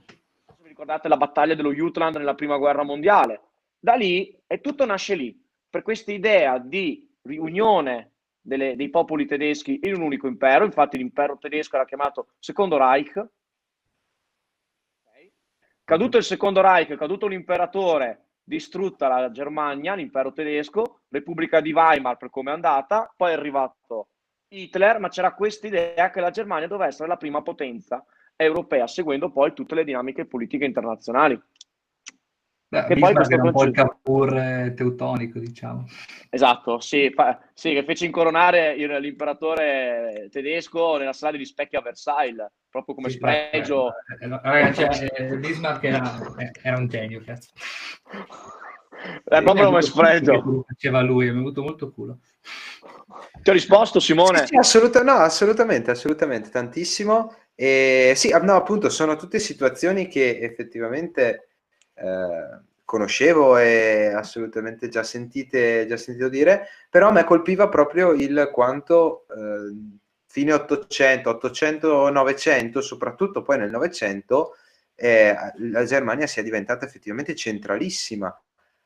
[0.04, 3.42] Se vi ricordate la battaglia dello Jutland nella prima guerra mondiale.
[3.78, 9.80] Da lì, e tutto nasce lì, per questa idea di riunione delle, dei popoli tedeschi
[9.82, 10.64] in un unico impero.
[10.64, 13.28] Infatti l'impero tedesco era chiamato Secondo Reich,
[15.90, 22.30] Caduto il secondo Reich, caduto l'imperatore, distrutta la Germania, l'impero tedesco, Repubblica di Weimar per
[22.30, 24.09] come è andata, poi è arrivato
[24.48, 29.30] Hitler, ma c'era questa idea che la Germania doveva essere la prima potenza europea, seguendo
[29.30, 31.40] poi tutte le dinamiche politiche internazionali.
[32.70, 35.88] Beh, che poi questo era un po' il Cavour teutonico, diciamo.
[36.30, 41.80] Esatto, sì, fa, sì, che fece incoronare il, l'imperatore tedesco nella sala di specchi a
[41.80, 43.88] Versailles, proprio come sì, spregio.
[43.88, 46.12] Eh, eh, ragazzi, cioè, Bismarck era,
[46.62, 47.50] era, un genio, cazzo.
[49.24, 50.64] È proprio come spregio.
[50.68, 52.20] Faceva lui, mi ha avuto molto culo.
[53.42, 54.38] Ti ho risposto, Simone?
[54.38, 57.34] Sì, sì assoluta, no, assolutamente, assolutamente, tantissimo.
[57.56, 61.49] E sì, no, appunto, sono tutte situazioni che effettivamente
[62.01, 68.51] eh, conoscevo e assolutamente già, sentite, già sentito dire, però a me colpiva proprio il
[68.53, 69.72] quanto eh,
[70.26, 74.57] fine 800, 800, 900, soprattutto poi nel 900,
[74.96, 78.42] eh, la Germania sia diventata effettivamente centralissima,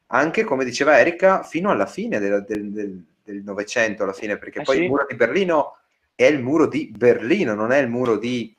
[0.09, 4.61] anche come diceva Erika, fino alla fine del, del, del, del Novecento, alla fine, perché
[4.61, 4.83] eh poi sì.
[4.83, 5.79] il muro di Berlino
[6.15, 8.55] è il muro di Berlino, non è il muro di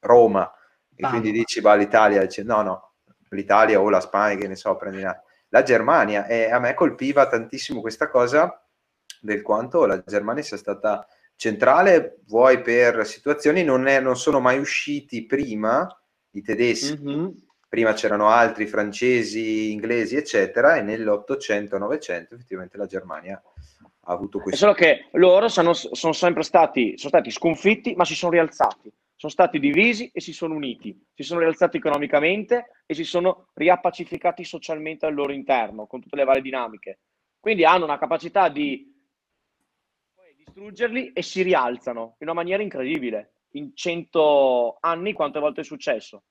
[0.00, 0.52] Roma.
[0.94, 2.89] E quindi dici, va l'Italia, dice, no, no,
[3.30, 5.18] l'Italia o la Spagna, che ne so, prendi la,
[5.48, 6.26] la Germania.
[6.26, 8.62] E a me colpiva tantissimo questa cosa
[9.20, 11.06] del quanto la Germania sia stata
[11.36, 15.88] centrale, vuoi per situazioni, non, è, non sono mai usciti prima
[16.32, 17.28] i tedeschi, mm-hmm.
[17.68, 23.42] prima c'erano altri francesi, inglesi, eccetera, e nell'Ottocento-Novecento effettivamente la Germania
[24.02, 24.60] ha avuto questo.
[24.60, 29.32] Solo che loro sono, sono sempre stati, sono stati sconfitti, ma si sono rialzati sono
[29.32, 35.04] stati divisi e si sono uniti, si sono rialzati economicamente e si sono riappacificati socialmente
[35.04, 37.00] al loro interno, con tutte le varie dinamiche.
[37.38, 38.90] Quindi hanno una capacità di
[40.38, 43.34] distruggerli e si rialzano in una maniera incredibile.
[43.56, 46.22] In cento anni quante volte è successo?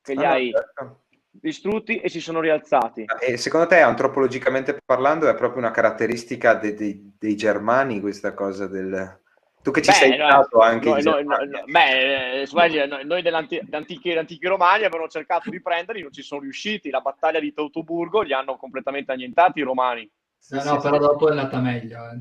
[0.00, 1.06] Che li ah, hai certo.
[1.32, 3.06] distrutti e si sono rialzati.
[3.20, 8.68] E secondo te, antropologicamente parlando, è proprio una caratteristica de- de- dei germani questa cosa
[8.68, 9.24] del
[9.66, 14.46] tu che ci beh, sei stato anche noi, noi, noi, beh, eh, noi, dell'antichi, antichi
[14.46, 16.88] romani avevano cercato di prenderli, non ci sono riusciti.
[16.88, 20.08] La battaglia di Teutoburgo li hanno completamente annientati i romani.
[20.50, 21.96] No, no, però dopo è andata meglio.
[21.96, 22.18] Eh.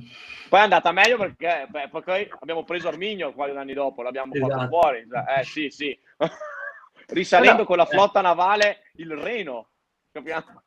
[0.50, 4.52] Poi è andata meglio perché beh, poi abbiamo preso Arminio qualche anni dopo, l'abbiamo esatto.
[4.52, 5.08] fatto fuori.
[5.08, 6.00] Cioè, eh sì, sì.
[7.10, 9.70] Risalendo no, con la flotta navale il Reno.
[10.12, 10.64] Capiamo?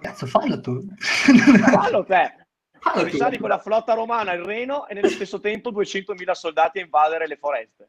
[0.00, 0.86] Cazzo, fallo tu.
[1.00, 2.45] Fallo te!
[2.94, 7.26] Risali con la flotta romana il Reno e nello stesso tempo 200.000 soldati a invadere
[7.26, 7.88] le foreste.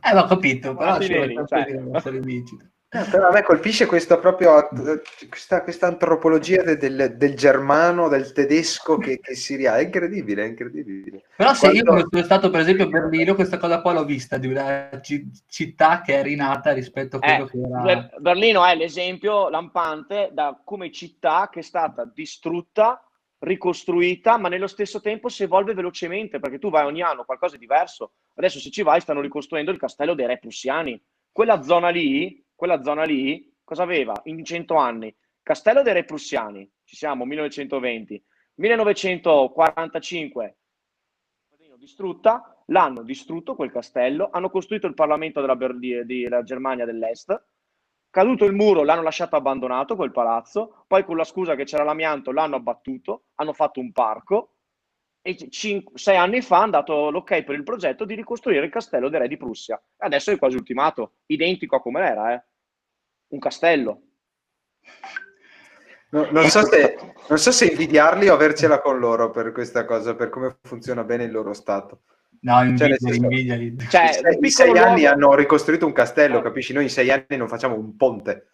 [0.00, 1.66] Eh, l'ho capito, però Neri, cioè.
[2.94, 4.68] Eh, però a me colpisce questo proprio,
[5.28, 9.76] questa, questa antropologia de, del, del, germano, del tedesco che, che si ria.
[9.76, 11.24] È incredibile, è incredibile.
[11.36, 11.96] Però se Quando...
[11.96, 15.24] io sono stato per esempio a Berlino, questa cosa qua l'ho vista di una c-
[15.48, 18.10] città che è rinata rispetto a quello eh, che era...
[18.20, 23.03] Berlino è l'esempio lampante da come città che è stata distrutta,
[23.44, 27.60] ricostruita, ma nello stesso tempo si evolve velocemente, perché tu vai ogni anno qualcosa di
[27.60, 28.14] diverso.
[28.34, 31.00] Adesso se ci vai stanno ricostruendo il castello dei re prussiani.
[31.30, 35.14] Quella zona lì quella zona lì cosa aveva in 100 anni?
[35.42, 38.24] Castello dei Re Prussiani, ci siamo, 1920,
[38.54, 40.56] 1945
[41.76, 47.44] distrutta, l'hanno distrutto quel castello, hanno costruito il Parlamento della, Berlì, della Germania dell'Est,
[48.14, 52.30] caduto il muro l'hanno lasciato abbandonato quel palazzo, poi con la scusa che c'era l'amianto
[52.30, 54.50] l'hanno abbattuto, hanno fatto un parco
[55.20, 59.08] e cinque, sei anni fa hanno dato l'ok per il progetto di ricostruire il castello
[59.08, 59.82] dei re di Prussia.
[59.96, 62.44] Adesso è quasi ultimato, identico a come era, eh
[63.30, 64.02] un castello.
[66.10, 66.96] No, non, so se,
[67.28, 71.24] non, so se, invidiarli o avercela con loro per questa cosa, per come funziona bene
[71.24, 72.02] il loro stato.
[72.40, 73.76] No, invidia, cioè, invidiali.
[73.88, 74.10] Cioè,
[74.40, 74.84] in sei luogo...
[74.86, 76.72] anni hanno ricostruito un castello, capisci?
[76.72, 78.48] Noi in sei anni non facciamo un ponte.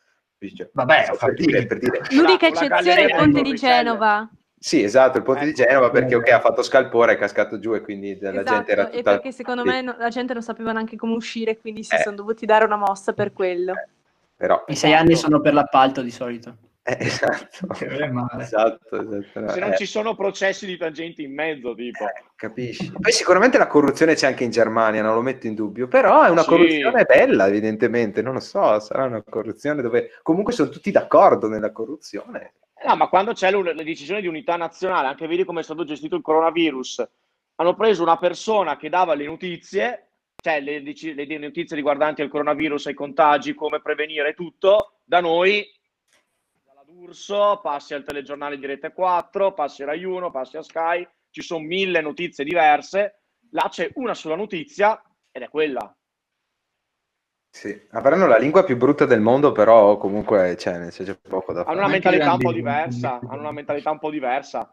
[0.72, 2.00] Vabbè, per dire, per dire.
[2.10, 4.30] L'unica eccezione è il ponte di Genova.
[4.62, 5.62] Sì, esatto, il ponte di ecco.
[5.62, 8.84] Genova perché ok, ha fatto scalpore, è cascato giù e quindi la esatto, gente era
[8.84, 8.98] tutta...
[8.98, 12.00] E perché secondo me no, la gente non sapeva neanche come uscire, quindi si eh.
[12.00, 13.72] sono dovuti dare una mossa per quello.
[13.72, 13.88] Eh.
[14.36, 16.56] Però, I sei anni sono per l'appalto di solito.
[16.82, 17.68] Eh, esatto.
[17.72, 19.48] esatto, esatto.
[19.48, 19.76] Se non eh.
[19.76, 22.04] ci sono processi di tangenti in mezzo, tipo.
[22.04, 22.90] Eh, capisci?
[22.98, 26.30] Poi sicuramente la corruzione c'è anche in Germania, non lo metto in dubbio, però è
[26.30, 26.48] una sì.
[26.48, 31.70] corruzione bella, evidentemente, non lo so, sarà una corruzione dove comunque sono tutti d'accordo nella
[31.72, 32.54] corruzione.
[32.82, 36.16] No, ma quando c'è la decisione di unità nazionale, anche vedi come è stato gestito
[36.16, 37.06] il coronavirus,
[37.56, 40.06] hanno preso una persona che dava le notizie
[40.42, 45.70] cioè le, le, notizie riguardanti il coronavirus, i contagi, come prevenire tutto, da noi,
[47.00, 51.40] D'Urso, passi al telegiornale di Rete 4, passi a Rai 1, passi a Sky, ci
[51.40, 53.22] sono mille notizie diverse,
[53.52, 55.96] là c'è una sola notizia ed è quella.
[57.48, 61.74] Sì, avranno la lingua più brutta del mondo, però comunque cioè, c'è poco da fare.
[61.74, 64.70] Hanno una mentalità un po' diversa, hanno una mentalità un po' diversa.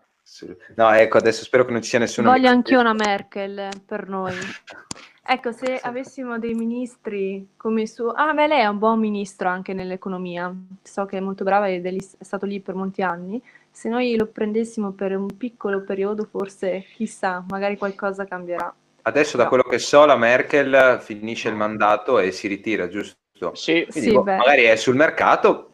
[0.75, 2.30] No, ecco, adesso spero che non ci sia nessuno.
[2.30, 4.34] Voglio anch'io una Merkel per noi.
[5.30, 8.05] Ecco, se avessimo dei ministri come su...
[8.07, 10.55] Ah, beh, lei è un buon ministro anche nell'economia.
[10.82, 13.41] So che è molto brava ed è stato lì per molti anni.
[13.69, 18.73] Se noi lo prendessimo per un piccolo periodo, forse, chissà, magari qualcosa cambierà.
[19.01, 23.53] Adesso, da quello che so, la Merkel finisce il mandato e si ritira, giusto?
[23.53, 25.73] Sì, Quindi, sì boh, magari è sul mercato,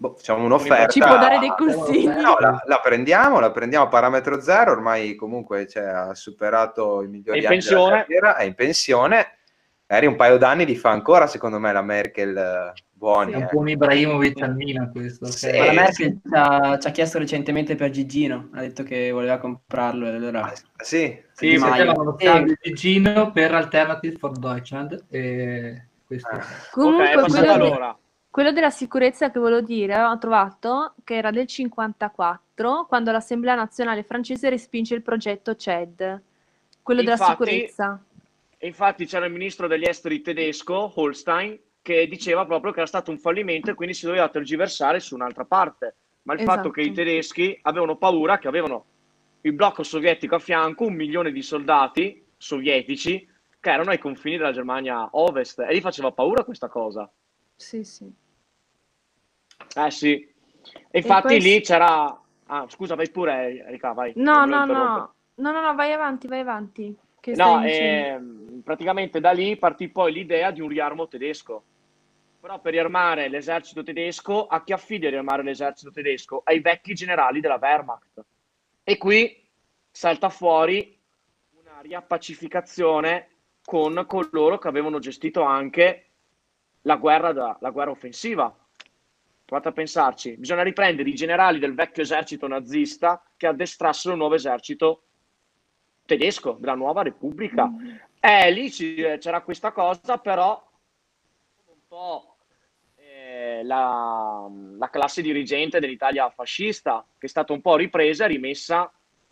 [0.00, 0.88] boh, facciamo un'offerta.
[0.88, 2.06] Ci può dare dei consigli.
[2.06, 7.08] No, la, la, prendiamo, la prendiamo a parametro zero, ormai comunque cioè, ha superato i
[7.08, 7.98] migliori è anni pensione.
[7.98, 9.34] carriera, è in pensione.
[9.86, 13.32] Magari un paio d'anni li fa ancora, secondo me, la Merkel eh, buoni.
[13.32, 15.26] Sì, è un po' un Ibrahimovic al Milan questo.
[15.26, 15.66] Sì, okay.
[15.66, 20.06] la Merkel ci ha, ci ha, chiesto recentemente per Gigino, ha detto che voleva comprarlo
[20.06, 20.44] e allora...
[20.44, 26.28] Ah, sì, sì, sì di Gigino per Alternative for Deutschland e questo.
[26.28, 26.44] Ah.
[26.70, 27.98] Comunque, okay, quello, allora.
[28.30, 34.04] Quello della sicurezza che volevo dire, ho trovato che era del 54, quando l'Assemblea nazionale
[34.04, 36.22] francese respinge il progetto CED,
[36.80, 38.04] quello infatti, della sicurezza.
[38.58, 43.18] Infatti c'era il ministro degli esteri tedesco, Holstein, che diceva proprio che era stato un
[43.18, 45.96] fallimento e quindi si doveva tergiversare su un'altra parte.
[46.22, 46.56] Ma il esatto.
[46.56, 48.84] fatto che i tedeschi avevano paura, che avevano
[49.40, 53.28] il blocco sovietico a fianco, un milione di soldati sovietici
[53.58, 57.10] che erano ai confini della Germania ovest e gli faceva paura questa cosa.
[57.56, 58.10] Sì, sì.
[59.74, 60.28] Eh sì.
[60.92, 62.18] Infatti e lì c'era...
[62.46, 64.12] Ah, scusa, vai pure, Erika, vai.
[64.16, 65.14] No, no, no.
[65.34, 66.96] No, no, no, vai avanti, vai avanti.
[67.20, 68.18] Che no, eh,
[68.64, 71.62] praticamente da lì partì poi l'idea di un riarmo tedesco.
[72.40, 76.40] Però per riarmare l'esercito tedesco, a chi affida riarmare l'esercito tedesco?
[76.44, 78.24] Ai vecchi generali della Wehrmacht.
[78.82, 79.46] E qui
[79.90, 80.98] salta fuori
[81.60, 83.28] una riappacificazione
[83.62, 86.06] con coloro che avevano gestito anche
[86.82, 88.54] la guerra, da, la guerra offensiva.
[89.50, 94.36] Provate a pensarci, bisogna riprendere i generali del vecchio esercito nazista che addestrassero il nuovo
[94.36, 95.02] esercito
[96.06, 97.66] tedesco della nuova repubblica.
[97.66, 97.96] Mm.
[98.20, 100.64] Eh, lì c'era questa cosa, però
[101.64, 102.36] un po'
[102.94, 104.48] eh, la,
[104.78, 108.88] la, classe dirigente dell'Italia fascista, che è stata un po' ripresa e rimessa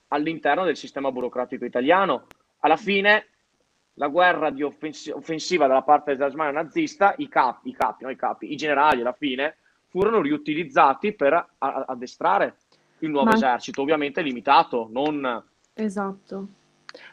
[0.08, 2.26] all'interno del sistema burocratico italiano.
[2.58, 3.28] Alla fine
[3.94, 8.10] la guerra di offensi- offensiva dalla parte della Germania nazista, i capi, i capi, no,
[8.10, 9.58] i capi, i generali alla fine
[9.89, 12.57] furono riutilizzati per addestrare.
[13.01, 13.34] il nuovo Ma...
[13.34, 15.45] esercito, ovviamente limitato, non...
[15.74, 16.49] Esatto.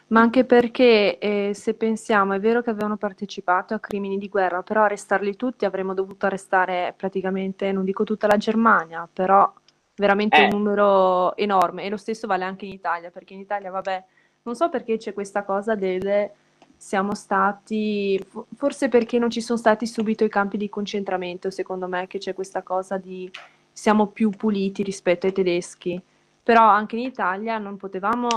[0.08, 4.62] Ma anche perché eh, se pensiamo, è vero che avevano partecipato a crimini di guerra,
[4.62, 9.52] però arrestarli tutti avremmo dovuto arrestare praticamente, non dico tutta la Germania, però
[9.96, 10.44] veramente eh.
[10.44, 11.84] un numero enorme.
[11.84, 14.04] E lo stesso vale anche in Italia, perché in Italia, vabbè,
[14.42, 16.30] non so perché c'è questa cosa del
[16.76, 18.22] siamo stati,
[18.54, 22.34] forse perché non ci sono stati subito i campi di concentramento, secondo me, che c'è
[22.34, 23.30] questa cosa di
[23.72, 26.00] siamo più puliti rispetto ai tedeschi.
[26.42, 28.28] Però anche in Italia non potevamo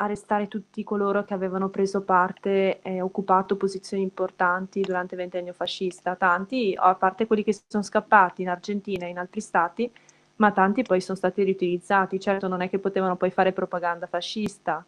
[0.00, 6.14] arrestare tutti coloro che avevano preso parte e occupato posizioni importanti durante il ventennio fascista.
[6.14, 9.90] Tanti, a parte quelli che sono scappati in Argentina e in altri stati,
[10.36, 12.20] ma tanti poi sono stati riutilizzati.
[12.20, 14.84] Certo, non è che potevano poi fare propaganda fascista,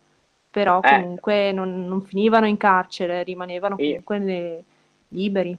[0.50, 0.88] però eh.
[0.88, 1.52] comunque eh.
[1.52, 4.64] non, non, finivano in carcere, rimanevano comunque e...
[5.08, 5.56] liberi.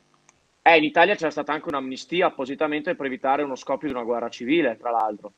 [0.64, 4.30] Eh, in Italia c'era stata anche un'amnistia appositamente per evitare uno scoppio di una guerra
[4.30, 5.34] civile, tra l'altro.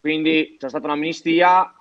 [0.00, 1.74] Quindi c'è stata un'amnistia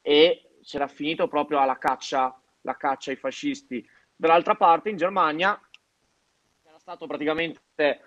[0.00, 3.86] e c'era finito proprio alla caccia, la caccia ai fascisti.
[4.14, 5.60] Dall'altra parte, in Germania,
[6.66, 8.00] era stato praticamente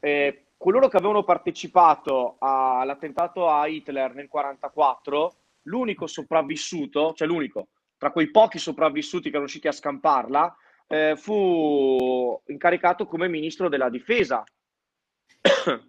[0.00, 8.10] eh, coloro che avevano partecipato all'attentato a Hitler nel 1944, l'unico sopravvissuto, cioè l'unico, tra
[8.10, 10.56] quei pochi sopravvissuti che erano riusciti a scamparla,
[10.86, 14.42] eh, fu incaricato come ministro della difesa.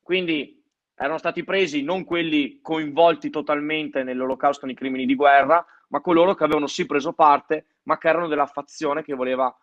[0.00, 0.62] Quindi
[0.94, 6.44] erano stati presi non quelli coinvolti totalmente nell'olocausto nei crimini di guerra, ma coloro che
[6.44, 9.54] avevano sì preso parte, ma che erano della fazione che, voleva,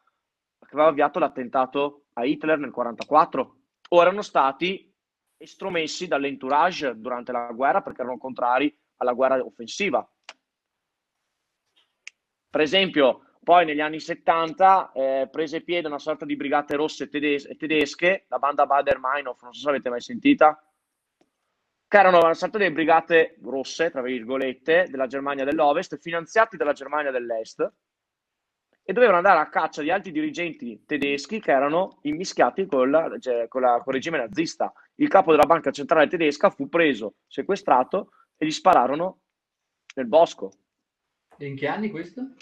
[0.60, 3.56] che aveva avviato l'attentato a Hitler nel 1944,
[3.90, 4.94] o erano stati
[5.38, 10.08] estromessi dall'entourage durante la guerra perché erano contrari alla guerra offensiva.
[12.50, 17.48] Per esempio, poi negli anni 70 eh, prese piede una sorta di brigate rosse tedes-
[17.58, 20.62] tedesche, la banda Bader-Meinhof, non so se avete mai sentita,
[21.88, 27.12] che erano una sorta di brigate rosse, tra virgolette, della Germania dell'Ovest, finanziati dalla Germania
[27.12, 27.72] dell'Est,
[28.84, 33.48] e dovevano andare a caccia di alti dirigenti tedeschi che erano immischiati con, la, cioè,
[33.48, 34.74] con, la, con il regime nazista.
[34.96, 39.22] Il capo della banca centrale tedesca fu preso, sequestrato e gli spararono
[39.96, 40.52] nel bosco.
[41.38, 42.34] E in che anni questo?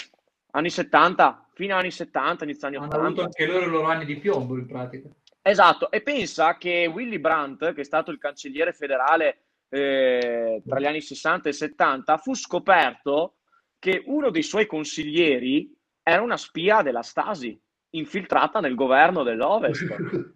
[0.52, 2.96] Anni 70, fino agli anni 70, inizio anni 80.
[2.96, 5.10] Hanno avuto anche loro i loro anni di piombo in pratica.
[5.42, 10.86] Esatto, e pensa che Willy Brandt, che è stato il cancelliere federale eh, tra gli
[10.86, 13.38] anni 60 e 70, fu scoperto
[13.78, 15.72] che uno dei suoi consiglieri
[16.02, 17.60] era una spia della Stasi,
[17.92, 19.96] infiltrata nel governo dell'Ovest.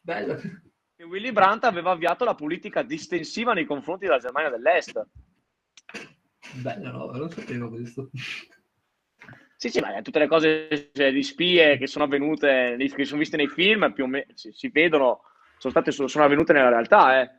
[0.00, 0.40] Bello.
[1.00, 5.02] E Willy Brandt aveva avviato la politica distensiva nei confronti della Germania dell'Est.
[6.60, 8.10] Bello, no, non sapevo questo.
[9.56, 13.38] Sì, sì, ma tutte le cose cioè, di spie che sono avvenute, che sono viste
[13.38, 15.22] nei film, più o meno si, si vedono,
[15.56, 17.22] sono, state, sono avvenute nella realtà.
[17.22, 17.30] Eh.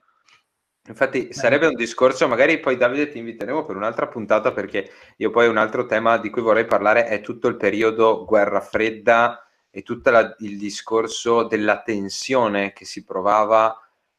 [0.88, 5.48] Infatti sarebbe un discorso, magari poi Davide ti inviteremo per un'altra puntata perché io poi
[5.48, 10.36] un altro tema di cui vorrei parlare è tutto il periodo guerra fredda e tutto
[10.40, 13.76] il discorso della tensione che si provava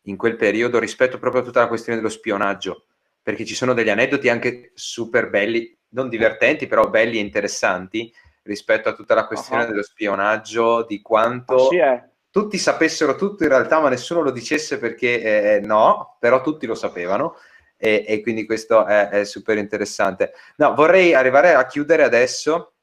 [0.07, 2.87] in quel periodo rispetto proprio a tutta la questione dello spionaggio,
[3.23, 8.13] perché ci sono degli aneddoti anche super belli non divertenti, però belli e interessanti
[8.45, 9.69] rispetto a tutta la questione uh-huh.
[9.69, 12.03] dello spionaggio, di quanto sì, eh.
[12.31, 16.75] tutti sapessero tutto in realtà, ma nessuno lo dicesse perché eh, no, però tutti lo
[16.75, 17.37] sapevano.
[17.77, 20.33] E, e quindi questo è, è, super interessante.
[20.57, 22.75] No, vorrei arrivare a chiudere adesso.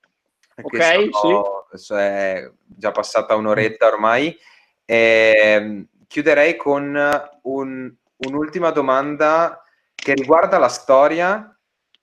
[0.62, 1.94] Ok, sono, sì.
[1.94, 4.38] È già passata un'oretta ormai.
[4.86, 6.98] E, chiuderei con
[7.44, 11.54] un, un'ultima domanda che riguarda la storia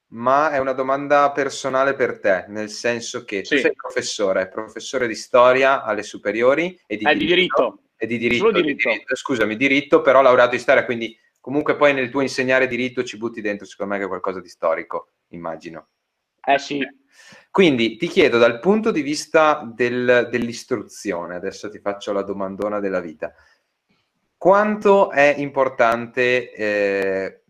[0.08, 5.14] ma è una domanda personale per te, nel senso che tu sei professore, professore di
[5.14, 7.80] storia alle superiori e di, eh, diritto, diritto.
[7.96, 8.50] E di diritto.
[8.52, 13.02] Di diritto, scusami, diritto, però laureato in storia, quindi comunque poi nel tuo insegnare diritto
[13.02, 15.88] ci butti dentro, secondo me, che qualcosa di storico, immagino.
[16.48, 16.80] Eh sì.
[17.50, 23.00] Quindi ti chiedo dal punto di vista del, dell'istruzione, adesso ti faccio la domandona della
[23.00, 23.34] vita,
[24.36, 27.42] quanto è importante eh,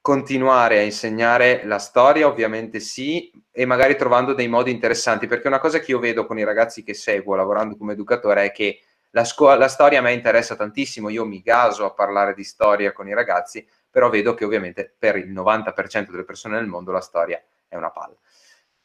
[0.00, 5.58] continuare a insegnare la storia, ovviamente sì, e magari trovando dei modi interessanti, perché una
[5.58, 9.24] cosa che io vedo con i ragazzi che seguo lavorando come educatore è che la,
[9.24, 13.06] scu- la storia a me interessa tantissimo, io mi gaso a parlare di storia con
[13.06, 17.42] i ragazzi, però vedo che ovviamente per il 90% delle persone nel mondo la storia
[17.76, 18.16] è una palla.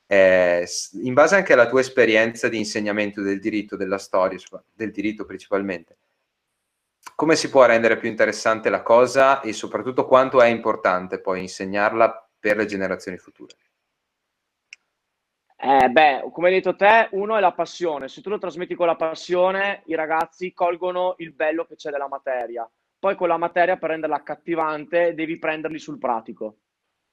[0.05, 0.67] Eh,
[1.03, 4.37] in base anche alla tua esperienza di insegnamento del diritto, della storia,
[4.73, 5.97] del diritto principalmente,
[7.15, 12.29] come si può rendere più interessante la cosa e soprattutto quanto è importante poi insegnarla
[12.39, 13.55] per le generazioni future?
[15.63, 18.07] Eh, beh, come hai detto te, uno è la passione.
[18.07, 22.07] Se tu lo trasmetti con la passione, i ragazzi colgono il bello che c'è della
[22.07, 22.67] materia.
[22.97, 26.57] poi con la materia per renderla accattivante devi prenderli sul pratico.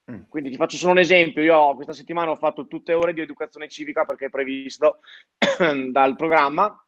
[0.09, 0.21] Mm.
[0.27, 3.67] Quindi ti faccio solo un esempio, io questa settimana ho fatto tutte ore di educazione
[3.67, 4.99] civica perché è previsto
[5.91, 6.83] dal programma.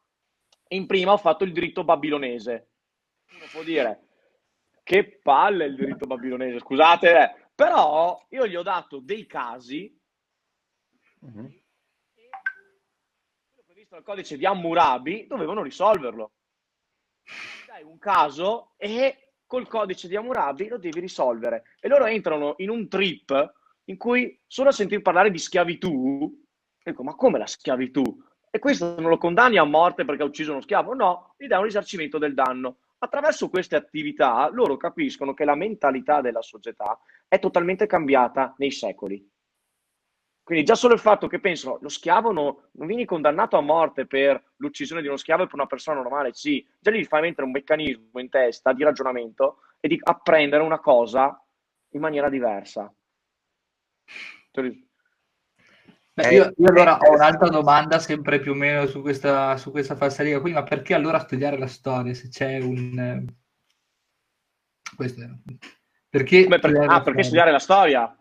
[0.68, 2.70] In prima ho fatto il diritto babilonese.
[3.30, 4.08] Uno può dire,
[4.82, 7.48] che palle il diritto babilonese, scusate, eh.
[7.54, 9.96] però io gli ho dato dei casi
[11.24, 11.46] mm-hmm.
[13.64, 16.32] previsto dal codice di Hammurabi dovevano risolverlo.
[17.66, 19.21] Dai un caso e
[19.52, 21.64] col codice di Hammurabi lo devi risolvere.
[21.78, 23.52] E loro entrano in un trip
[23.84, 26.42] in cui solo a sentir parlare di schiavitù,
[26.82, 28.02] dico, ma come la schiavitù?
[28.50, 30.94] E questo non lo condanni a morte perché ha ucciso uno schiavo?
[30.94, 32.78] No, gli dà un risarcimento del danno.
[32.96, 36.98] Attraverso queste attività loro capiscono che la mentalità della società
[37.28, 39.22] è totalmente cambiata nei secoli.
[40.44, 44.06] Quindi già solo il fatto che pensano lo schiavo no, non vieni condannato a morte
[44.06, 47.46] per l'uccisione di uno schiavo e per una persona normale, sì, già gli fai mettere
[47.46, 51.40] un meccanismo in testa di ragionamento e di apprendere una cosa
[51.90, 52.92] in maniera diversa.
[56.14, 59.96] Beh, io, io, allora ho un'altra domanda sempre più o meno su questa, su questa
[59.96, 63.24] falsariga qui, ma perché allora studiare la storia se c'è un...
[64.94, 65.28] Questo è...
[66.08, 66.76] Perché, Beh, per...
[66.86, 68.14] ah, perché studiare la storia?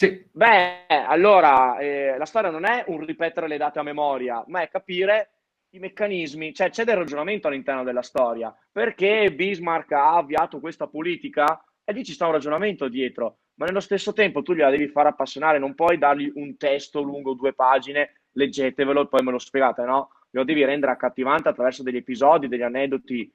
[0.00, 0.26] Sì.
[0.32, 4.70] Beh, allora, eh, la storia non è un ripetere le date a memoria, ma è
[4.70, 5.32] capire
[5.74, 8.50] i meccanismi, cioè c'è del ragionamento all'interno della storia.
[8.72, 11.62] Perché Bismarck ha avviato questa politica?
[11.84, 15.06] E lì ci sta un ragionamento dietro, ma nello stesso tempo tu gliela devi far
[15.06, 19.82] appassionare, non puoi dargli un testo lungo due pagine, leggetevelo e poi me lo spiegate,
[19.82, 20.12] no?
[20.30, 23.30] Lo devi rendere accattivante attraverso degli episodi, degli aneddoti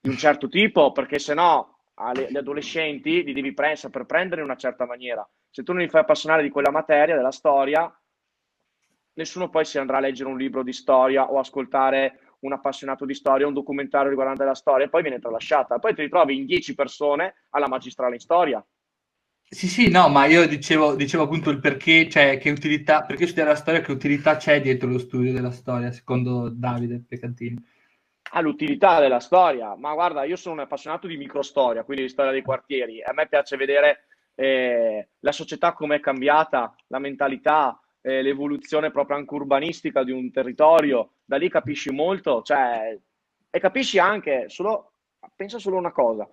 [0.00, 4.46] di un certo tipo, perché se no agli adolescenti li devi pre- saper prendere in
[4.46, 5.26] una certa maniera.
[5.50, 7.90] Se tu non li fai appassionare di quella materia, della storia,
[9.14, 13.14] nessuno poi si andrà a leggere un libro di storia o ascoltare un appassionato di
[13.14, 15.78] storia, un documentario riguardante la storia e poi viene tralasciata.
[15.78, 18.64] Poi ti ritrovi in 10 persone alla magistrale in storia.
[19.48, 23.50] Sì, sì, no, ma io dicevo, dicevo appunto il perché, cioè che utilità, perché studiare
[23.50, 27.74] la storia, che utilità c'è dietro lo studio della storia, secondo Davide Peccantini
[28.36, 29.74] all'utilità della storia.
[29.76, 33.02] Ma guarda, io sono un appassionato di microstoria, quindi di storia dei quartieri.
[33.02, 39.16] A me piace vedere eh, la società come è cambiata, la mentalità, eh, l'evoluzione proprio
[39.16, 41.12] anche urbanistica di un territorio.
[41.24, 42.96] Da lì capisci molto, cioè,
[43.50, 44.92] e capisci anche solo,
[45.34, 46.28] pensa solo una cosa.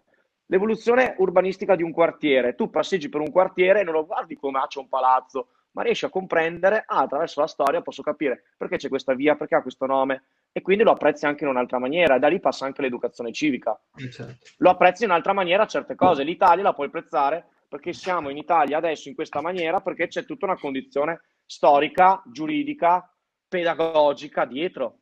[0.48, 4.60] L'evoluzione urbanistica di un quartiere, tu passeggi per un quartiere e non lo guardi come
[4.60, 8.76] ah, c'è un palazzo, ma riesci a comprendere, ah, attraverso la storia posso capire perché
[8.78, 10.26] c'è questa via, perché ha questo nome,
[10.56, 12.20] e quindi lo apprezzi anche in un'altra maniera.
[12.20, 13.78] Da lì passa anche l'educazione civica.
[13.96, 14.46] Eh, certo.
[14.58, 16.24] Lo apprezzi in un'altra maniera certe cose.
[16.24, 20.46] L'Italia la puoi apprezzare perché siamo in Italia adesso in questa maniera, perché c'è tutta
[20.46, 23.12] una condizione storica, giuridica,
[23.48, 25.00] pedagogica dietro.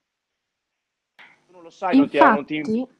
[1.45, 2.17] Tu non lo sai, Infatti...
[2.17, 2.61] non ti...
[2.61, 2.99] Non ti...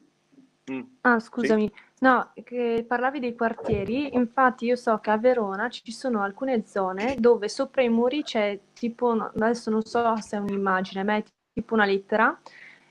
[0.70, 0.82] Mm.
[1.00, 1.72] Ah, scusami.
[1.74, 1.90] Sì?
[2.02, 7.16] No, che parlavi dei quartieri, infatti io so che a Verona ci sono alcune zone
[7.18, 11.74] dove sopra i muri c'è tipo, adesso non so se è un'immagine, ma è tipo
[11.74, 12.38] una lettera,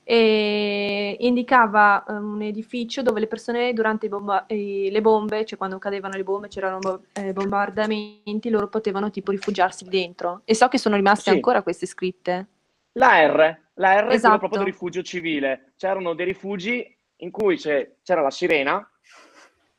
[0.04, 6.16] e indicava um, un edificio dove le persone durante bomba- le bombe, cioè quando cadevano
[6.16, 10.42] le bombe, c'erano eh, bombardamenti, loro potevano tipo rifugiarsi dentro.
[10.44, 11.36] E so che sono rimaste sì.
[11.36, 12.46] ancora queste scritte.
[12.92, 14.34] La R, la R esatto.
[14.34, 15.72] è proprio del rifugio civile.
[15.76, 18.86] C'erano dei rifugi in cui c'era la sirena,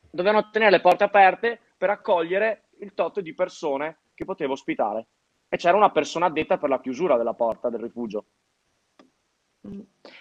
[0.09, 5.07] dovevano tenere le porte aperte per accogliere il tot di persone che poteva ospitare.
[5.49, 8.25] E c'era una persona addetta per la chiusura della porta del rifugio.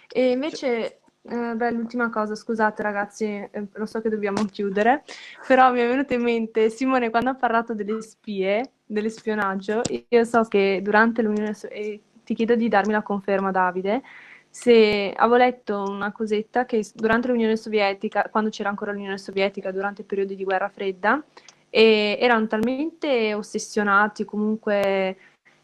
[0.08, 5.04] E invece, eh, beh, l'ultima cosa, scusate ragazzi, eh, lo so che dobbiamo chiudere,
[5.46, 10.44] però mi è venuto in mente, Simone, quando ha parlato delle spie, dell'espionaggio, io so
[10.44, 14.02] che durante l'Unione Sovietica, ti chiedo di darmi la conferma Davide,
[14.48, 20.02] se avevo letto una cosetta che durante l'Unione Sovietica, quando c'era ancora l'Unione Sovietica, durante
[20.02, 21.22] i periodi di guerra fredda,
[21.70, 25.16] erano talmente ossessionati, comunque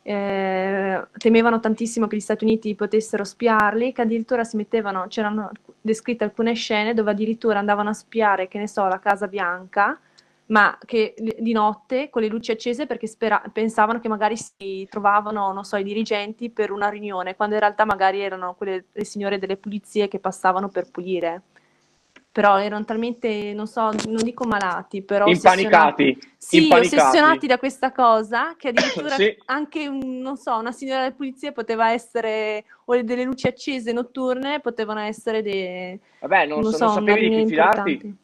[0.03, 6.25] eh, temevano tantissimo che gli Stati Uniti potessero spiarli, che addirittura si mettevano, c'erano descritte
[6.25, 9.99] alcune scene dove addirittura andavano a spiare, che ne so, la Casa Bianca,
[10.47, 15.53] ma che di notte con le luci accese perché spera- pensavano che magari si trovavano,
[15.53, 19.39] non so, i dirigenti per una riunione, quando in realtà magari erano quelle le signore
[19.39, 21.43] delle pulizie che passavano per pulire
[22.39, 26.17] però erano talmente, non so, non dico malati, però impanicati.
[26.37, 26.95] Sì, impanicati.
[26.95, 29.37] ossessionati da questa cosa che addirittura sì.
[29.47, 35.01] anche, non so, una signora della polizia poteva essere, o delle luci accese notturne potevano
[35.01, 35.99] essere dei...
[36.21, 38.17] Vabbè, non, non, so, non sapevi di chi fidarti.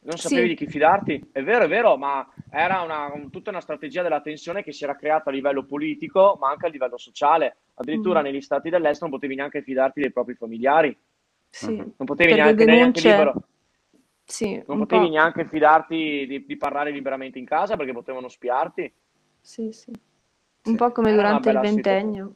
[0.00, 0.48] Non sapevi sì.
[0.48, 4.62] di chi fidarti, è vero, è vero, ma era una, tutta una strategia della tensione
[4.62, 7.56] che si era creata a livello politico, ma anche a livello sociale.
[7.74, 8.24] Addirittura mm.
[8.24, 10.96] negli stati dell'est non potevi neanche fidarti dei propri familiari
[11.50, 12.80] Sì, non potevi neanche, denunce...
[12.80, 13.42] neanche libero.
[14.28, 15.10] Sì, non potevi po'.
[15.12, 18.92] neanche fidarti di, di, parlare liberamente in casa perché potevano spiarti.
[19.40, 19.88] Sì, sì.
[19.88, 20.76] Un sì.
[20.76, 22.34] po' come Era durante il ventennio.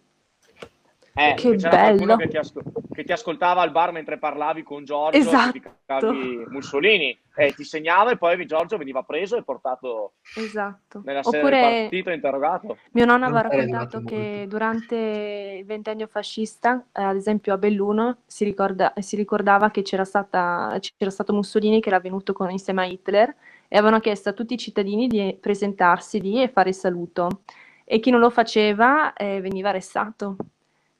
[1.14, 2.16] Eh, che bello.
[2.16, 6.10] Che ti, asco- che ti, ascoltava al bar mentre parlavi con Giorgio, esatto.
[6.48, 11.02] Mussolini, e ti segnava e poi Giorgio veniva preso e portato esatto.
[11.04, 12.78] nella sede Oppure, del partito e interrogato.
[12.92, 14.46] Mio nonno aveva raccontato che molto.
[14.48, 20.06] durante il ventennio fascista, eh, ad esempio a Belluno, si, ricorda- si ricordava che c'era,
[20.06, 23.34] stata, c'era stato Mussolini che era venuto con, insieme a Hitler
[23.68, 27.42] e avevano chiesto a tutti i cittadini di presentarsi lì e fare il saluto.
[27.84, 30.36] E chi non lo faceva eh, veniva arrestato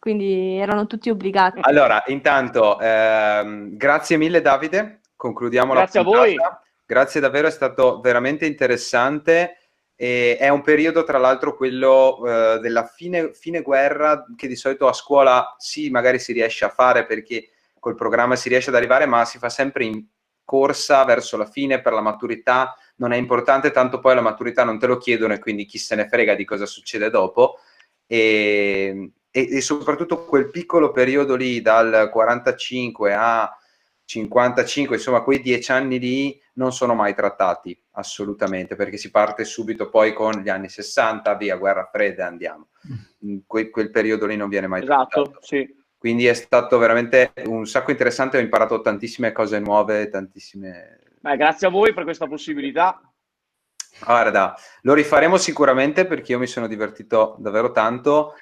[0.03, 1.61] quindi erano tutti obbligati.
[1.63, 6.27] Allora, intanto, ehm, grazie mille Davide, concludiamo grazie la puntata.
[6.27, 6.61] Grazie a voi.
[6.85, 9.59] Grazie davvero, è stato veramente interessante.
[9.95, 14.89] E è un periodo, tra l'altro, quello eh, della fine, fine guerra, che di solito
[14.89, 19.07] a scuola sì, magari si riesce a fare perché col programma si riesce ad arrivare,
[19.07, 20.05] ma si fa sempre in
[20.43, 22.77] corsa verso la fine per la maturità.
[22.97, 25.95] Non è importante, tanto poi la maturità non te lo chiedono e quindi chi se
[25.95, 27.59] ne frega di cosa succede dopo.
[28.05, 33.57] E, e, e, soprattutto quel piccolo periodo lì dal 45 a
[34.05, 39.89] 55, insomma quei dieci anni lì non sono mai trattati assolutamente perché si parte subito
[39.89, 42.69] poi con gli anni 60, via guerra fredda andiamo.
[43.25, 43.39] Mm.
[43.47, 45.39] Que, quel periodo lì non viene mai esatto, trattato.
[45.41, 45.81] Sì.
[45.97, 50.99] Quindi è stato veramente un sacco interessante, ho imparato tantissime cose nuove, tantissime...
[51.21, 53.01] Beh, grazie a voi per questa possibilità.
[54.05, 58.35] Guarda, lo rifaremo sicuramente perché io mi sono divertito davvero tanto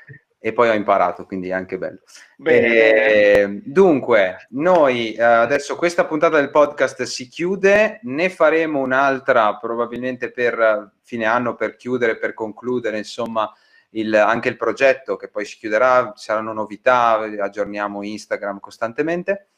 [0.43, 1.99] e poi ho imparato, quindi è anche bello.
[2.37, 8.81] Bene, e, ehm, dunque, noi eh, adesso questa puntata del podcast si chiude, ne faremo
[8.81, 13.53] un'altra probabilmente per fine anno per chiudere, per concludere, insomma,
[13.91, 19.49] il, anche il progetto che poi si chiuderà, ci saranno novità, aggiorniamo Instagram costantemente.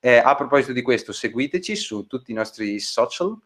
[0.00, 3.38] Eh, a proposito di questo, seguiteci su tutti i nostri social,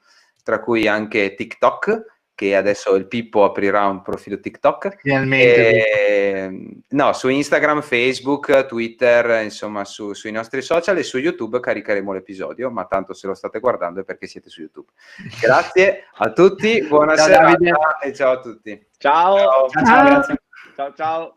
[0.42, 4.98] tra cui anche TikTok che adesso il Pippo aprirà un profilo TikTok.
[4.98, 5.56] Finalmente.
[5.56, 11.58] E, ehm, no, su Instagram, Facebook, Twitter, insomma su, sui nostri social e su YouTube
[11.58, 14.90] caricheremo l'episodio, ma tanto se lo state guardando è perché siete su YouTube.
[15.40, 17.56] Grazie a tutti, buonasera
[18.02, 18.86] e ciao a tutti.
[18.98, 19.68] Ciao.
[19.70, 20.36] Ciao, ciao.
[20.76, 20.92] ciao.
[20.94, 21.34] ciao.